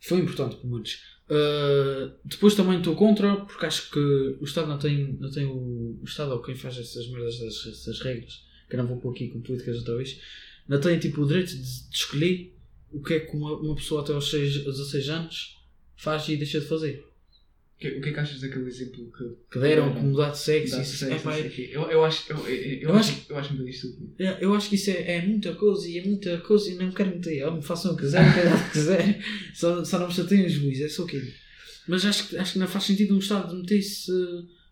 [0.00, 0.98] Foi importante, pelo menos.
[1.30, 5.98] Uh, depois também estou contra, porque acho que o Estado não tem, não tem o,
[6.00, 9.12] o Estado ou quem faz essas merdas, essas, essas regras, que eu não vou pôr
[9.12, 10.18] aqui com políticas outra vez,
[10.66, 12.54] não tem tipo, o direito de, de escolher
[12.90, 15.58] o que é que uma, uma pessoa até aos 6, 16 anos
[15.96, 17.04] faz e deixa de fazer.
[17.78, 19.52] O que, o que é que achas daquele exemplo que...
[19.52, 21.70] Que deram com mudar de sexo, dá e isso, sexo, o quê?
[21.72, 24.14] eu, eu acho, eu, eu, eu, Eu acho, acho- eu acho um bocadinho estúpido.
[24.18, 26.90] É, Eu acho que isso é, é muita coisa e é muita coisa e não
[26.90, 27.46] quero meter.
[27.46, 29.24] Oh, me façam o que quiser, quero o que quiser.
[29.54, 31.28] Só, só não me chateiem os juízes, é só aquilo.
[31.86, 34.12] Mas acho que, acho que não faz sentido um Estado meter se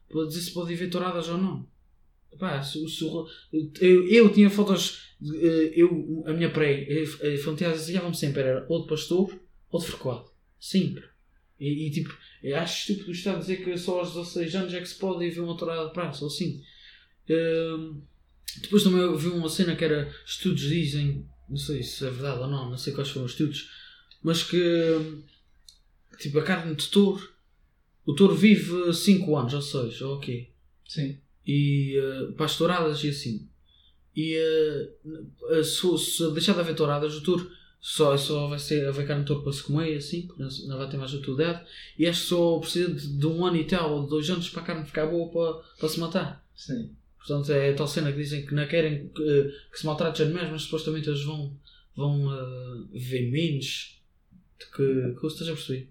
[0.08, 1.66] para dizer se pode haver touradas ou não.
[2.38, 3.04] Pá, se, se,
[3.80, 8.88] eu, eu tinha fotos, eh, eu, a minha pré, a fantasiava-me sempre, era ou de
[8.88, 9.32] pastor
[9.70, 10.26] ou de frequado.
[10.60, 11.04] Sempre.
[11.58, 14.80] E, e, tipo, eu acho estúpido o Estado dizer que só aos 16 anos é
[14.80, 16.62] que se pode ver uma tourada de praça, ou assim.
[17.28, 18.02] Hum,
[18.60, 22.40] depois também eu vi uma cena que era estudos dizem, não sei se é verdade
[22.40, 23.70] ou não, não sei quais foram os estudos,
[24.22, 24.58] mas que
[26.18, 27.28] tipo a carne de touro,
[28.04, 30.50] o touro vive 5 anos ou 6, ou ok.
[30.86, 31.18] Sim.
[31.46, 33.48] E uh, para as touradas e assim.
[34.14, 37.50] E uh, se, se deixar de haver touradas, o touro
[37.88, 40.90] só, só vai ser haver carne de touro para se comer assim, não, não vai
[40.90, 41.64] ter mais utilidade.
[41.96, 44.50] E acho que só precisa de, de um ano e tal, ou de dois anos
[44.50, 46.44] para a carne ficar boa para, para se matar.
[46.56, 46.90] Sim.
[47.16, 50.26] Portanto, é a tal cena que dizem que não querem que, que se maltrate os
[50.26, 51.56] animais, mas supostamente eles vão,
[51.94, 54.02] vão uh, viver menos
[54.58, 55.88] do que, que estás a perceber.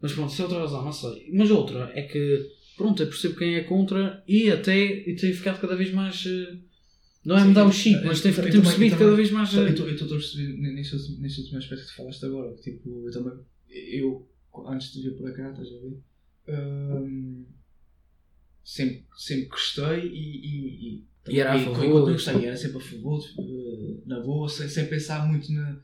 [0.00, 1.30] Mas pronto, isso é outra razão, não sei.
[1.32, 5.60] Mas outra é que, pronto, eu percebo quem é contra e até e tem ficado
[5.60, 6.26] cada vez mais.
[6.26, 6.69] uh,
[7.24, 9.52] não é mudar o eu- chip, eu- mas eu também- percebido eu cada vez mais.
[9.54, 12.54] Eu estou- eu estou a perceber nesse, último- aspecto que falaste agora.
[12.54, 13.38] que, Tipo, eu também.
[13.68, 14.28] Eu,
[14.66, 15.98] antes de vir para cá, estás a ver?
[16.48, 17.44] hum,
[18.64, 20.46] sempre, sempre gostei e,
[20.98, 23.94] e, E era a favor, continuo a e- gostar, e era sempre a favor, eh,
[24.06, 25.78] na boa, sem, sem pensar muito na,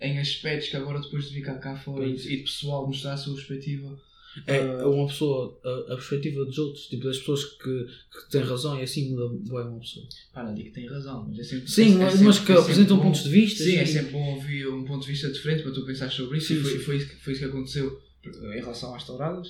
[0.00, 3.12] em aspectos que agora depois de vir cá, cá fora e, e de pessoal mostrar
[3.12, 3.98] a sua perspectiva.
[4.46, 4.86] É Ah.
[4.86, 8.82] uma pessoa, a, a perspectiva dos outros, tipo das pessoas que, que têm razão e
[8.82, 10.06] assim muda bem uma pessoa.
[10.32, 11.70] Pá, não digo que tem razão, mas é sempre.
[11.70, 13.64] Sim, é mas, sempre- mas que é apresentam bom- pontos de vista.
[13.64, 16.48] Sim, é sempre bom ouvir um ponto de vista diferente para tu pensar sobre isso
[16.48, 16.78] Sim, e foi, sim.
[16.80, 19.48] foi, isso que, foi isso que aconteceu em relação às touradas.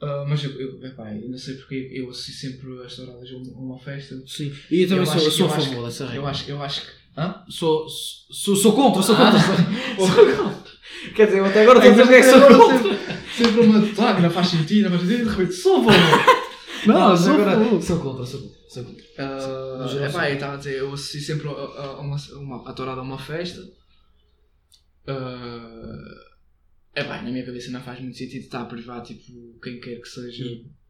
[0.00, 3.36] Ah, mas eu, eu, epá, eu não sei porque eu associo sempre as touradas a
[3.36, 4.22] uma, festa.
[4.26, 6.28] Sim, e eu também Eu sou, acho- sou eu a favor dessa Eu regra.
[6.30, 6.88] acho, eu acho que.
[7.18, 7.42] Hã?
[7.48, 9.30] Sou, sou, sou contra, sou Ah.
[9.32, 9.40] contra.
[9.96, 10.72] Sou contra.
[11.14, 12.95] Quer dizer, eu até agora estou a dizer que é sou contra.
[13.36, 15.90] Sempre, uma claro, não faz sentido, não faz sentido, de repente sou bom.
[16.86, 18.56] Não, mas sou, agora- sou contra, sou contra.
[18.68, 19.04] Sou contra.
[19.04, 20.28] Uh, epá, sim.
[20.28, 23.04] eu estava a dizer, eu associo sempre a, a, a uma, uma, a tourada a
[23.04, 23.60] uma festa.
[25.08, 26.14] Uh,
[26.94, 30.08] epá, na minha cabeça não faz muito sentido estar a privar tipo, quem quer que
[30.08, 30.44] seja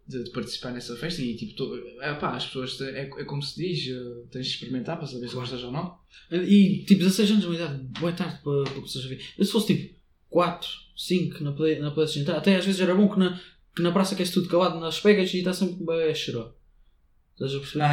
[0.07, 3.57] de, de participar nessa festa e tipo, to, epá, as pessoas, é, é como se
[3.57, 5.99] diz, uh, tens de experimentar para saber se gostas ou não.
[6.31, 9.23] E tipo, 16 anos é uma idade boa tarde para, para pessoas a ver.
[9.39, 9.96] Eu se fosse tipo
[10.37, 13.41] 4, 5 na, play, na PlayStation, tá, até às vezes era bom que na,
[13.75, 16.53] que na praça queres tudo calado nas pegas e está sempre bem chorar.
[17.33, 17.87] Estás a perceber?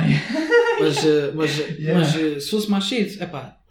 [0.81, 1.99] Mas, eh, mas, Yeah.
[1.99, 3.61] mas eh, se fosse mais cedo, é pá,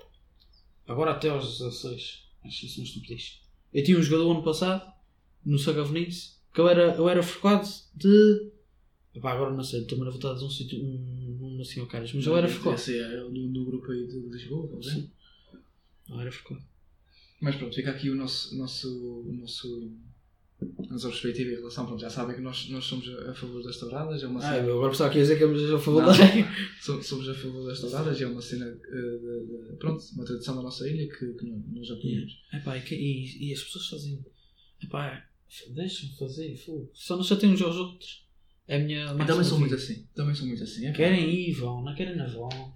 [0.86, 3.42] agora até aos 16, acho isso uma estupidez.
[3.74, 4.90] Eu tinha um jogador ano passado,
[5.44, 8.52] no Sagavenice, que eu era, eu era focado de.
[9.14, 12.12] Epá, agora não sei, estou-me a vontade de um sítio, um, um assim ao caras,
[12.14, 12.76] mas eu era focado.
[12.76, 14.82] Esse é do, do grupo aí de Lisboa, ver?
[14.84, 15.10] Sim.
[16.08, 16.71] Eu era focado.
[17.42, 18.88] Mas pronto, fica aqui o nosso, o nosso,
[19.28, 19.90] o nosso,
[20.88, 23.76] a nossa perspectiva em relação, pronto, já sabem que nós, nós somos a, favor das
[23.78, 26.02] touradas, é uma Ah, cena, eu agora pensava que ia dizer que éramos a favor
[26.02, 26.06] Não.
[26.06, 26.50] da regra.
[26.80, 30.54] so- somos a favor das touradas, é uma cena, eh, de- de- pronto, uma tradição
[30.56, 32.32] da nossa ilha que, que nós- nós apoiamos.
[32.54, 34.24] Epá, e, e, e as pessoas fazem.
[34.82, 35.24] Epá,
[35.74, 36.90] deixam-me fazer, fogo.
[36.94, 38.22] só não chateiam uns aos outros.
[38.68, 39.06] É a minha.
[39.06, 40.86] Eu também sou muito assim, também sou muito assim.
[40.86, 42.72] é Querem ir, vão, não querem, não vão.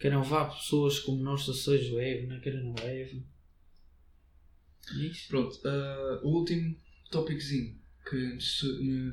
[0.00, 3.22] Querem levar pessoas como nós Seja Web, não querem, não levam.
[4.90, 5.28] É isso.
[5.28, 6.76] Pronto, eh, o último
[7.10, 7.74] tópicozinho
[8.08, 8.62] que nos,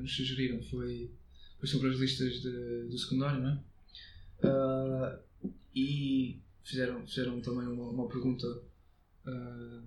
[0.01, 1.11] nos sugeriram foi,
[1.59, 3.59] foi sobre as listas de, do secundário, não é?
[4.43, 5.19] Eh,
[5.75, 8.47] e fizeram, fizeram também uma, uma pergunta,
[9.27, 9.81] eh,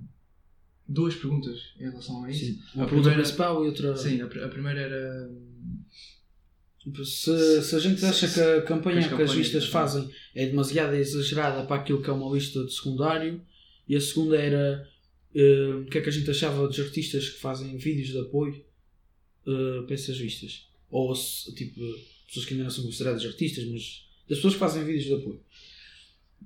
[0.88, 2.44] duas perguntas em relação a isso.
[2.44, 2.62] Sim.
[2.74, 3.96] Uma A pergunta primeira- principal e outra.
[3.96, 5.28] Sim, a, a primeira era.
[5.30, 5.82] hum,
[7.04, 10.94] Se, se a gente acha que a campanha as que as listas fazem é demasiado
[10.94, 13.40] exagerada para aquilo que é uma lista de secundário,
[13.88, 14.88] e a segunda era
[15.34, 18.64] o que é que a gente achava dos artistas que fazem vídeos de apoio
[19.46, 20.68] eh, para essas listas.
[20.90, 21.80] Ou se, tipo,
[22.26, 25.40] pessoas que ainda não são consideradas artistas, mas das pessoas que fazem vídeos de apoio.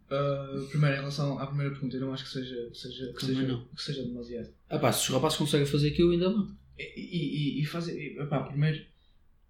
[0.07, 3.43] Uh, primeiro, em relação à primeira pergunta, eu não acho que seja, seja, que seja,
[3.43, 3.64] não.
[3.64, 4.49] que seja demasiado.
[4.68, 6.57] Ah pá, se os rapazes conseguem fazer aquilo, ainda bem.
[6.78, 8.20] E, e, e, fazer.
[8.20, 8.84] epá, primeiro,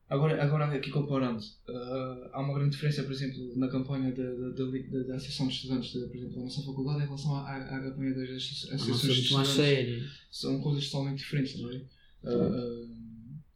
[0.09, 5.17] agora, agora aqui comparando, uh, há uma grande diferença, por exemplo, na campanha da, da,
[5.17, 8.31] Associação de Estudantes, da, por exemplo, da nossa faculdade, em relação à, à campanha das
[8.31, 10.13] associações de estudantes.
[10.31, 11.83] São coisas totalmente diferentes, não é?
[12.25, 12.97] Uh, uh,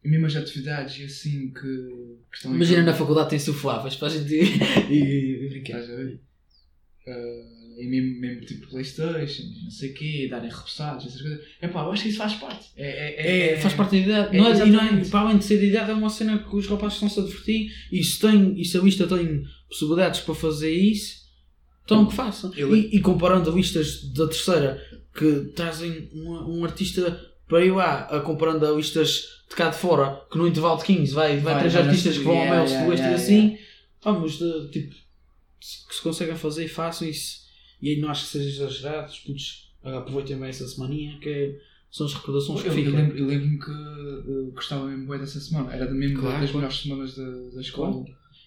[0.03, 4.09] e mesmo as atividades e assim que, que estão Imagina na faculdade tem sufláveis para
[4.09, 5.82] a gente ir e, e brincar.
[5.82, 6.18] Uh,
[7.80, 11.40] e mesmo, mesmo tipo Playstation, não sei o quê, darem repassados, essas coisas.
[11.62, 12.66] Epá, eu acho que isso faz parte.
[12.76, 14.36] É, é, É, faz parte da idade.
[14.36, 16.38] é, não é, e não é, para além de ser de idade, é uma cena
[16.38, 20.20] que os rapazes estão-se a divertir e se, tem, e se a lista tem possibilidades
[20.20, 21.20] para fazer isso,
[21.84, 22.52] então que façam.
[22.54, 24.80] E, e comparando a listas da terceira
[25.14, 29.76] que trazem um, um artista para ir lá, a comparando a listas de cá de
[29.76, 32.60] fora, que no intervalo de 15 vai, vai, Vai, três artistas que vão ao yeah,
[32.62, 33.58] Mel yeah, e yeah, assim,
[34.04, 34.94] vamos, de, tipo,
[35.60, 37.40] se- que se conseguem fazer, façam isso.
[37.82, 41.58] E aí não acho que seja exagerado, os putos aproveitem bem essa semaninha, que é-
[41.90, 43.00] são as recordações que Eu, eu ficam.
[43.16, 45.72] eu lembro-me que uh, gostava mesmo bem dessa semana.
[45.74, 46.56] Era mesmo Claro, das claro.
[46.58, 48.04] melhores semanas da, da escola.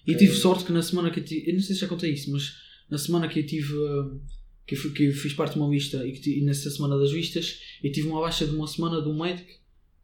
[0.08, 0.18] E É.
[0.18, 1.50] tive sorte que na semana que eu tive.
[1.50, 2.54] Eu não sei se já contei isso, mas
[2.90, 3.74] na semana que eu tive.
[3.74, 4.20] hum,
[4.66, 7.12] Que eu, que eu fiz parte de uma lista e, que e nessa semana das
[7.12, 9.52] vistas eu tive uma baixa de uma semana de um médico.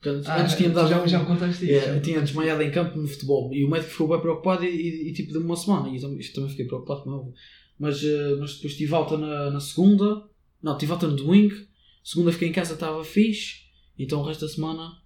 [0.01, 0.87] que antes, antes tinha dado.
[0.93, 1.73] Ah, já, já me contaste isso.
[1.75, 5.09] é, tinha desmaiado em campo no futebol e o médico ficou bem preocupado e, e,
[5.09, 5.87] e, tipo deu-me uma semana.
[5.89, 7.33] E eu também, eu também fiquei preocupado, como é.
[7.79, 10.23] Mas, eh, mas depois tive alta na, na segunda,
[10.61, 11.55] não, tive alta no domingo.
[12.03, 13.61] Segunda fiquei em casa, estava fixe.
[13.97, 14.97] Então o resto da semana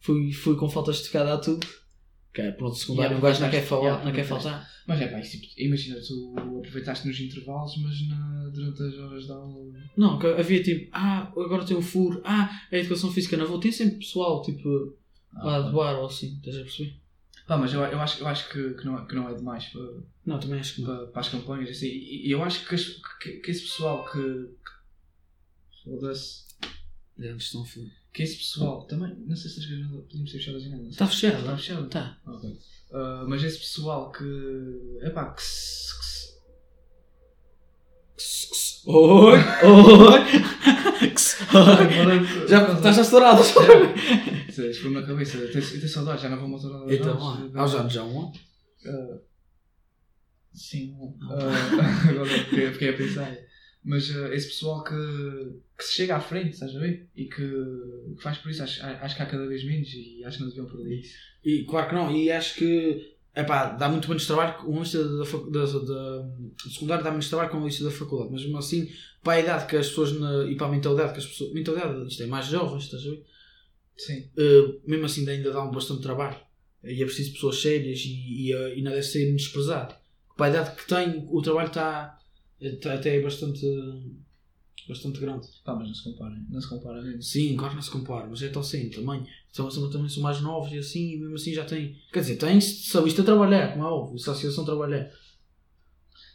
[0.00, 1.66] fui, fui com falta esticada a tudo.
[2.32, 4.70] Que é, pronto, secundário, Yeah, um gajo não quer, falar, yeah, não quer faltar.
[4.86, 9.34] Mas é pá, isso, imagina, tu aproveitaste nos intervalos, mas na, durante as horas da
[9.34, 9.72] aula.
[9.96, 13.58] Não, que havia tipo, ah, agora tem o furo, ah, a educação física na avó.
[13.58, 14.96] Tem sempre pessoal, tipo,
[15.34, 16.94] lá de bar ou assim, estás a perceber?
[17.50, 19.64] Pá, mas eu, eu acho, eu acho que, que, não, é- que não é demais
[19.70, 19.82] para,
[20.24, 21.68] Não, também acho que para, para as campanhas.
[21.68, 24.20] Assim, e, eu acho que, as- que, que esse pessoal que.
[24.22, 26.44] que Foda-se.
[27.18, 27.90] Eles estão full.
[28.12, 30.88] que esse pessoal também, não sei se as gajas podíamos ter fechado a janela.
[30.88, 31.38] Está fechado?
[31.40, 31.88] Está fechado?
[31.88, 32.20] Tá.
[32.24, 32.56] Ok.
[32.92, 34.98] Ah, mas esse pessoal que.
[35.02, 35.99] Epá, que se.
[38.92, 39.38] Oi!
[39.62, 40.20] Oi!
[42.48, 43.38] Já estás a estourar.
[44.48, 45.36] Isso isso foi na cabeça.
[45.38, 47.52] Eu tenho, eu tenho saudades, já não vou motor das Então, aulas.
[47.54, 48.32] ah, já já um.
[48.84, 49.18] Ah,
[50.52, 53.36] sim, ah, agora fiquei, a pensar.
[53.84, 54.94] Mas ah, esse pessoal que,
[55.78, 57.08] que se chega à frente, estás a ver?
[57.14, 57.36] E que,
[58.16, 60.50] que faz por isso, acho, acho que há cada vez menos e acho que não
[60.50, 61.14] deviam perder isso.
[61.44, 65.02] E claro que não, e acho que epá, dá muito menos trabalho com o lista
[65.02, 66.28] da, da, da,
[66.70, 68.88] secundário dá menos trabalho com o lista da faculdade, mas mesmo assim,
[69.22, 71.52] para a idade que as pessoas na- e para a mentalidade que as pessoas.
[71.52, 73.24] Mentalidade, isto é mais jovens, estás a ver?
[73.96, 74.30] Sim.
[74.36, 76.36] Uh, mesmo assim ainda dá um bastante trabalho.
[76.82, 79.94] E é preciso pessoas sérias e, e, uh, e não deve ser desprezado.
[80.36, 82.18] Para a idade que tem, o trabalho está,
[82.58, 83.60] está até bastante,
[84.90, 85.46] bastante grande.
[85.64, 87.22] Pá, mas não se compara, não se compara mesmo.
[87.22, 89.26] Sim, claro que não se compara, mas é tão assim também.
[89.50, 91.96] Então, são- também são mais novos e assim, e mesmo assim já têm.
[92.12, 95.10] Quer dizer, têm só isto a trabalhar, como é óbvio, se a associação trabalhar.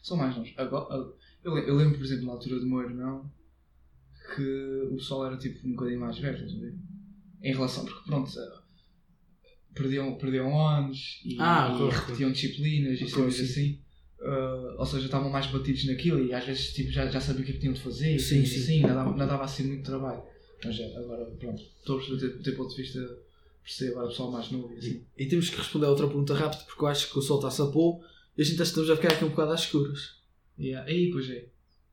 [0.02, 0.54] São mais novos.
[0.58, 0.96] Agora,
[1.44, 3.30] eu, eu lembro, por exemplo, na altura do meu irmão,
[4.36, 6.76] que o pessoal era tipo um bocadinho mais velho, estás a ver?
[7.44, 8.60] Em relação, porque pronto, eh,
[9.74, 13.44] perdiam, perdiam anos e, Ah, e repetiam disciplinas e coisas sim.
[13.44, 13.85] assim.
[14.26, 17.46] Eh, ou seja, estavam mais batidos naquilo e às vezes tipo, já, já sabiam o
[17.46, 18.62] que é que tinham de fazer e Sim, coisas sim.
[18.62, 20.24] assim, não dava, não dava assim muito trabalho.
[20.64, 23.00] Mas eh, agora, pronto, estou a perceber do teu ponto de vista,
[23.64, 25.06] perceber agora o pessoal mais novo e assim.
[25.16, 27.62] E temos que responder a outra pergunta rápida, porque eu acho que o sol está-se
[27.62, 28.04] a pôr
[28.36, 30.16] e a gente estamos a ficar aqui um bocado às escuras.
[30.58, 30.92] Yeah.
[30.92, 31.46] E pois é.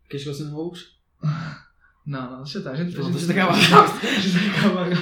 [0.09, 0.97] Queres que eu acenda luz?
[2.05, 3.55] Não, não, deixa estar, a gente, Pronto, a gente deixa acabar.
[4.03, 4.97] A gente acaba agora.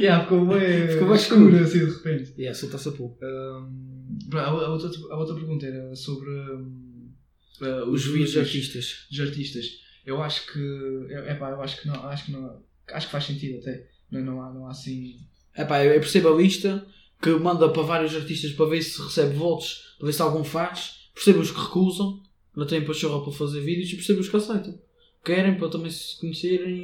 [0.00, 2.34] Yeah, ficou bem, Ficou bem escuro assim de repente.
[2.36, 3.16] E é, o sol está-se a pôr.
[3.22, 3.93] Um,
[4.32, 9.06] a, a outra, a outra pergunta era sobre uh, Os vídeos artistas.
[9.10, 9.84] dos artistas.
[10.04, 11.06] Eu acho que.
[11.10, 11.94] É, epá, eu acho que não.
[12.06, 13.88] Acho que, não, acho que faz sentido até.
[14.10, 15.18] Não, não, há, não há assim.
[15.56, 16.86] Epá, eu percebo a lista
[17.22, 21.10] que manda para vários artistas para ver se recebe votos, para ver se algum faz.
[21.14, 22.20] Percebo os que recusam,
[22.56, 24.78] não têm pachorra para fazer vídeos e percebo os que aceitam.
[25.24, 26.76] Querem para também se conhecerem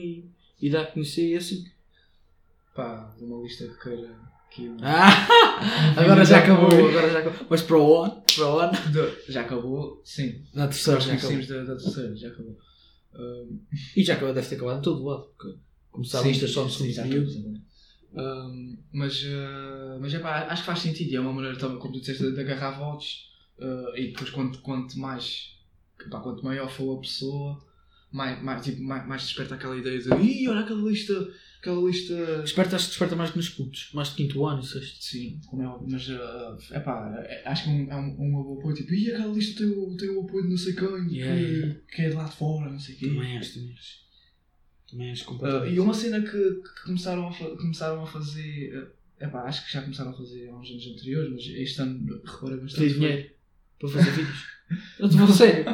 [0.61, 1.65] e, e dar a conhecer e assim.
[2.75, 4.17] Pá, uma lista que queira.
[4.51, 7.47] Que Ah, agora já acabou, agora já acabou.
[7.49, 10.43] Mas para o ano, para o De- já acabou, sim.
[10.55, 11.47] na terceira já acabou.
[11.47, 12.59] da, da terceira, já acabou.
[13.15, 13.61] Um,
[13.97, 15.59] E já acabou, deve ter acabado em todo lado, porque
[15.91, 17.61] começar a Sim, lista só no segundo período.
[18.13, 21.79] Um, mas uh, mas é pá, acho que faz sentido e é uma maneira também,
[21.79, 23.29] como tu disseste, de, de agarrar votos
[23.59, 25.57] uh, e depois quanto, quanto mais
[26.11, 27.65] pá, quanto maior for a pessoa
[28.11, 31.15] mais, mais, tipo, mais, mais desperta aquela ideia de Ih, olha aquela lista
[31.61, 34.67] aquela lista Desperta, acho que desperta mais que nos putos, mais de quinto ano e
[34.67, 35.05] sexto.
[35.05, 38.23] sim, como é óbvio, mas uh, é pá, é- acho que é um, é um,
[38.39, 40.73] um bom apoio tipo, Ih, aquela lista tem o, tem o apoio de não sei
[40.75, 41.75] quem Yeah.
[41.87, 44.01] que, que é de lá de fora, não sei o quê Também és, também és.
[44.91, 45.75] Também és Uh, completamente.
[45.75, 49.83] e uma cena que, que começaram, a começaram a fazer, uh, epá, acho que já
[49.83, 52.83] começaram a fazer há uns anos anteriores, mas este ano reparei bastante.
[52.85, 53.31] Pedir dinheiro
[53.79, 54.45] para fazer vídeos.
[54.99, 55.65] Eu falar sério.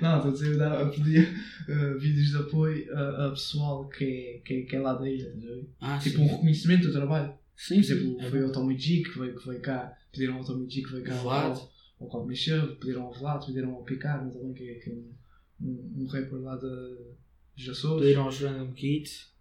[0.00, 1.28] Não, estou a dizer, a pedir
[1.68, 5.08] uh, vídeos de apoio a, a pessoal que é, que, é, que é lá da
[5.08, 5.68] ilha, estás a ver?
[5.80, 6.22] Ah, Tipo sim.
[6.24, 7.28] um reconhecimento do trabalho.
[7.28, 8.26] Por Sim, exemplo, sim.
[8.26, 10.92] É foi o Tommy G que veio, que veio cá, pediram ao Tommy G que
[10.92, 11.58] veio cá Vlad.
[12.00, 15.14] ao, Cobb Michel, pediram ao Vlad, pediram ao Picard, também que que é um,
[15.62, 18.02] um, um rapper lá de Açores.
[18.02, 19.32] Pediram aos Random Kids.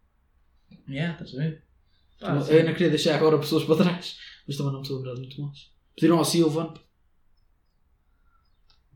[0.88, 1.64] Yeah, estás a ver?
[2.20, 4.18] Pá, eu assim, ainda queria deixar agora pessoas para trás,
[4.48, 5.70] mas também não me estou a lembrar muito mais.
[5.96, 6.74] Pediram ao Silvan.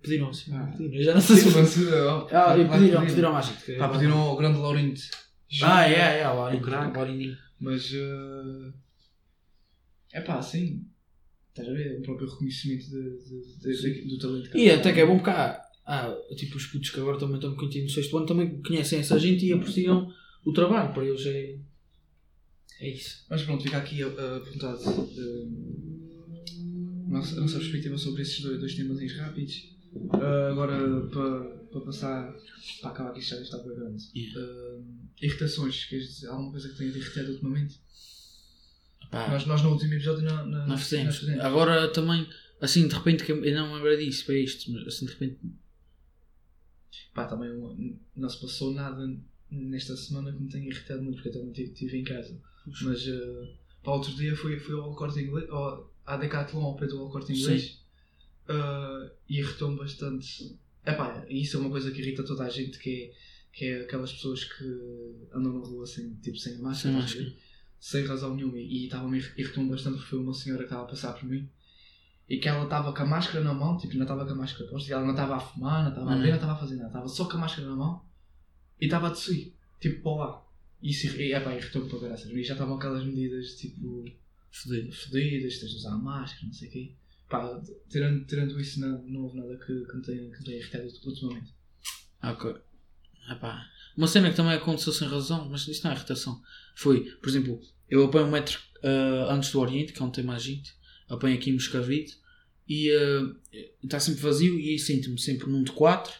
[0.02, 0.60] Pediram Silvan.
[0.62, 0.68] Ah.
[0.72, 0.94] Pediram.
[0.96, 1.44] Eu já não sei se.
[1.52, 1.78] Sim, mas,
[2.34, 5.00] Ah, pediram, pediram que- Pá, pediram ao grande Laurindo.
[5.64, 6.94] Ah, é, é, o O.
[6.98, 7.38] Laurindinho.
[7.60, 7.92] Mas.
[10.14, 10.86] é pá, sim.
[11.50, 12.00] Estás a ver?
[12.00, 14.08] O próprio reconhecimento de, de- de- Sim.
[14.08, 14.58] do talento.
[14.58, 17.56] E até que é bom porque há, há, tipo os putos que agora também estão
[17.56, 20.12] conhecidos no sexto ano também conhecem essa gente e apreciam
[20.46, 20.94] o trabalho.
[20.94, 21.58] Para eles é.
[22.82, 23.26] É isso.
[23.30, 25.50] Mas pronto, fica aqui uh, apontado uh,
[27.10, 29.78] nossa, a nossa perspectiva sobre esses dois, dois temas rápidos.
[29.94, 32.36] Uh, agora, para para passar.
[32.82, 34.04] para acabar aqui, já está bem grande.
[34.36, 34.84] Uh,
[35.22, 37.80] irritações, queres dizer alguma coisa que tenha te irritado ultimamente?
[39.10, 41.06] Pá, Nós, nós no último episódio não, não, nós fizemos.
[41.06, 41.44] nós fizemos.
[41.44, 42.28] Agora também,
[42.62, 45.40] assim de repente, que eu não me lembro disso para isto, mas assim de repente.
[47.14, 47.50] Pá, também
[48.16, 49.08] não se passou nada
[49.50, 52.40] nesta semana que me tenha irritado muito, porque eu também estive, em casa.
[52.84, 53.48] Mas uh,
[53.82, 57.10] para outro dia fui, fui ao corte inglês, ao, à Decathlon ao pé do ao
[57.10, 57.79] corte inglês
[58.50, 60.58] uh, e irritou-me bastante.
[60.86, 63.14] Epá, isso é uma coisa que irrita toda a gente, que é,
[63.58, 64.64] que é aquelas pessoas que
[65.34, 67.34] andam na rua sem, tipo, sem Sem máscara, máscara.
[67.80, 68.58] sem razão nenhuma.
[68.58, 71.48] E estava-me irritou-me bastante porque foi uma senhora que estava a passar por mim
[72.30, 74.70] e que ela estava com a máscara na mão, tipo, não estava com a máscara
[74.70, 76.76] posta, e ela não estava a fumar, não estava a beber, não estava a fazer
[76.76, 78.06] nada, estava só com a máscara na mão
[78.80, 80.50] e estava a tossir, tipo, para o ar.
[80.82, 82.30] Isso irri- epá, irritou-me para graças.
[82.32, 84.06] E já estavam aquelas medidas tipo
[84.52, 84.92] Fodido.
[84.96, 86.92] fodidas, tens de usar máscara, não sei o quê.
[87.30, 90.58] Pá, tirando, tirando isso, não, não houve nada que, que, me tenha, que me tenha
[90.58, 91.54] irritado ultimamente.
[92.22, 92.56] Ah, Ok.
[93.32, 93.66] Epá.
[93.96, 96.42] Uma cena que também aconteceu sem razão, mas isto não é irritação.
[96.76, 100.24] Foi, por exemplo, eu apanho um metro ah, antes do Oriente, que é onde tem
[100.24, 100.74] mais gente,
[101.08, 102.16] apanho aqui em Moscavide
[102.68, 103.36] e ah,
[103.84, 106.14] está sempre vazio e aí sinto-me sempre num de quatro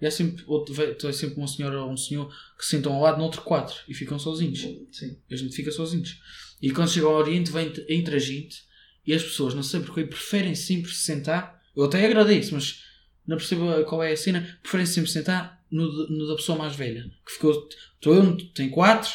[0.00, 2.92] e há sempre, outro, ve- tem sempre uma senhora ou um senhor que se sentam
[2.92, 4.60] ao lado no outro quatro e ficam sozinhos.
[4.90, 5.16] Sim.
[5.30, 6.20] A gente fica sozinhos.
[6.60, 8.64] E quando chega ao Oriente, vem entre a gente
[9.06, 11.62] e as pessoas, não sei porquê, preferem sempre se sentar.
[11.76, 12.82] Eu até agradeço, mas
[13.26, 14.58] não percebo qual é a cena.
[14.62, 17.10] Preferem sempre sentar no, no da pessoa mais velha.
[17.24, 17.68] Que ficou.
[17.94, 19.10] Estou eu, tem quatro,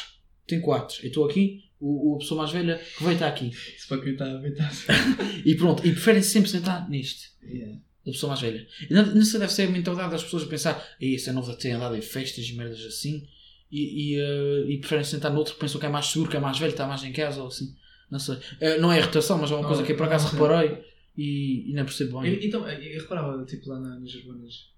[0.46, 0.96] tem quatro.
[1.02, 3.48] Eu estou aqui, o, a pessoa mais velha que veio está aqui.
[3.48, 4.70] Isso para quem está a ver, está
[5.44, 7.30] E pronto, e preferem sempre sentar neste.
[7.42, 7.76] yeah.
[8.04, 8.66] Da pessoa mais velha.
[8.88, 11.32] E não, não sei, deve ser a mentalidade das pessoas a pensar, "Ei, esse é
[11.32, 13.26] novo a ter andado em festas e merdas assim.
[13.70, 16.40] E, e, eh, e preferem sentar no outro pensam que é mais seguro, que é
[16.40, 17.74] mais velho, está mais em casa ou assim.
[18.12, 18.36] Não sei.
[18.60, 20.84] Eh, não é irritação, mas é uma Não, coisa que eu por acaso reparei
[21.16, 22.34] e, e não percebo bem.
[22.34, 24.70] E, então, eu reparava, tipo, lá na, nas urbanas,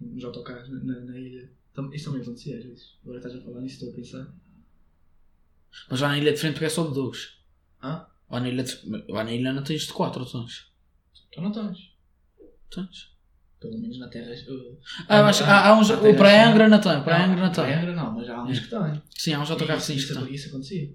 [0.00, 1.48] nos autocarros, na, na ilha.
[1.72, 2.98] Tam- Isso também acontecia às vezes.
[3.04, 4.34] Agora estás a falar nisso, estou a pensar.
[5.88, 7.38] Mas lá na ilha de frente porque é só de dois.
[7.80, 8.08] Ah?
[8.28, 8.76] Lá na ilha, de,
[9.08, 10.66] lá na ilha não tens de quatro, ou tens?
[11.32, 11.92] Tu não tens.
[12.74, 13.10] Tens.
[13.60, 14.32] Pelo menos na terra.
[14.32, 14.78] uh,
[15.08, 17.64] Ah, eu acho, há, há uns, para Angra não tem, para Não, Angra não Para
[17.66, 17.74] tem.
[17.74, 18.60] Angra não, mas há uns É.
[18.62, 19.02] que têm.
[19.16, 20.34] Sim, há uns autocarros sim que isso, têm.
[20.34, 20.94] isso acontecia.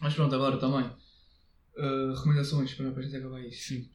[0.00, 0.84] Mas pronto, agora também.
[0.84, 3.68] uh, recomendações para, a gente acabar isso.
[3.68, 3.88] Sim.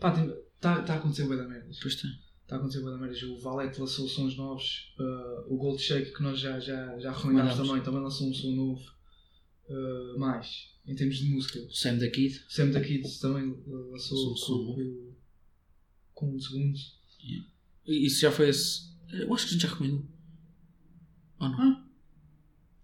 [0.00, 0.14] Pá,
[0.54, 1.78] está tá a acontecer bué da merdas.
[1.80, 2.10] Pois tem.
[2.42, 3.22] Está a acontecer bué da merdas.
[3.22, 4.94] O Valete lançou sons novos.
[4.98, 8.52] uh, o Gold Shake que nós já, já, já recomendámos também, também lançou um som
[8.52, 8.96] novo.
[9.68, 11.58] Uh, mais, em termos de música.
[11.70, 12.44] Sam da Kid.
[12.48, 15.14] Sam da Kids também lançou um som com,
[16.14, 16.78] com, um segundo.
[17.84, 18.94] E Isso já foi esse.
[19.10, 20.06] Eu acho que a gente já recomendou.
[21.40, 21.85] Ou não?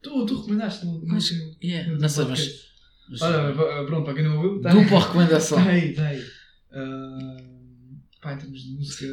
[0.03, 1.18] Tu, tu recomendaste no, no,
[1.62, 2.72] Yeah, no não sei, mas.
[3.09, 5.59] mas- Olha, va- pronto, para quem não ouviu, tá Dupla recomendação.
[5.62, 6.20] Tá aí, tá aí.
[6.20, 9.07] Uh, pá, em termos de música,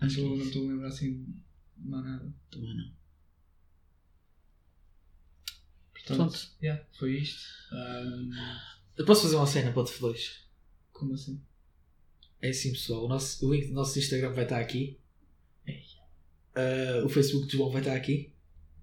[0.00, 1.24] Acho não estou a lembrar assim
[1.76, 2.34] de mais nada.
[2.50, 2.90] Também não.
[5.94, 6.50] Portanto, Pronto.
[6.62, 7.40] yeah, foi isto.
[7.72, 8.30] Um,
[8.96, 10.44] Eu posso fazer uma cena para o F2?
[10.92, 11.40] como assim?
[12.40, 13.04] É assim, pessoal.
[13.04, 14.98] O, nosso, o link do nosso Instagram vai estar aqui.
[16.56, 18.32] Uh, o Facebook do João vai estar aqui.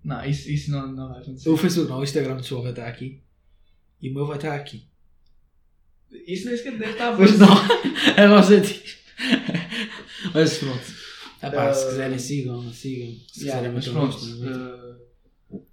[0.04, 1.50] Não, isso, isso não, não vai acontecer.
[1.50, 3.22] O Facebook não, o Instagram do João vai estar aqui.
[4.02, 4.86] E o meu vai estar aqui.
[6.28, 7.88] Isso nem sequer deve estar a Pois aparecer.
[8.18, 8.84] não, é o objetivo.
[10.34, 11.04] Mas pronto.
[11.42, 13.20] Ah, pá, se Uh, quiserem sigam, sigam.
[13.32, 15.00] Se Yeah, quiserem mas pronto.
[15.52, 15.66] uh,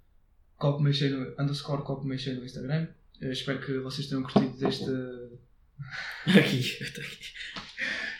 [0.57, 2.87] copo cheio no, underscore copo cheio no Instagram.
[3.19, 4.83] Eu espero que vocês tenham curtido deste.
[6.25, 7.33] Aqui, está aqui.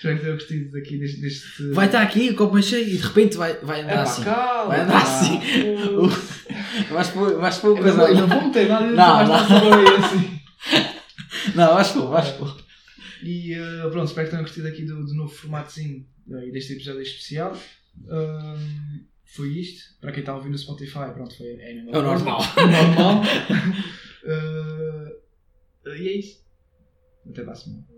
[0.02, 1.22] Espero que tenham curtido aqui deste.
[1.22, 1.70] deste...
[1.74, 4.24] Vai estar aqui, o copo mais cheio e de repente vai, vai andar assim.
[4.24, 5.04] calma, Vai andar pá.
[5.04, 5.40] assim.
[6.92, 9.84] Vais pôr, vais pôr Eu coisa não, vou meter nada, Não, não, não.
[9.84, 9.96] não.
[9.98, 10.40] assim.
[11.56, 12.64] Não, vais pôr, vais pôr.
[13.24, 16.74] E uh, pronto, espero que tenham curtido aqui do, do novo formatozinho uh, e deste
[16.74, 17.56] episódio especial.
[17.98, 19.84] Um, foi isto.
[20.00, 22.42] Para quem está a ouvir no Spotify, pronto, foi é É o normal.
[22.58, 23.22] É o normal.
[24.24, 26.44] Uh, e é isso.
[27.28, 27.91] Até para a semana.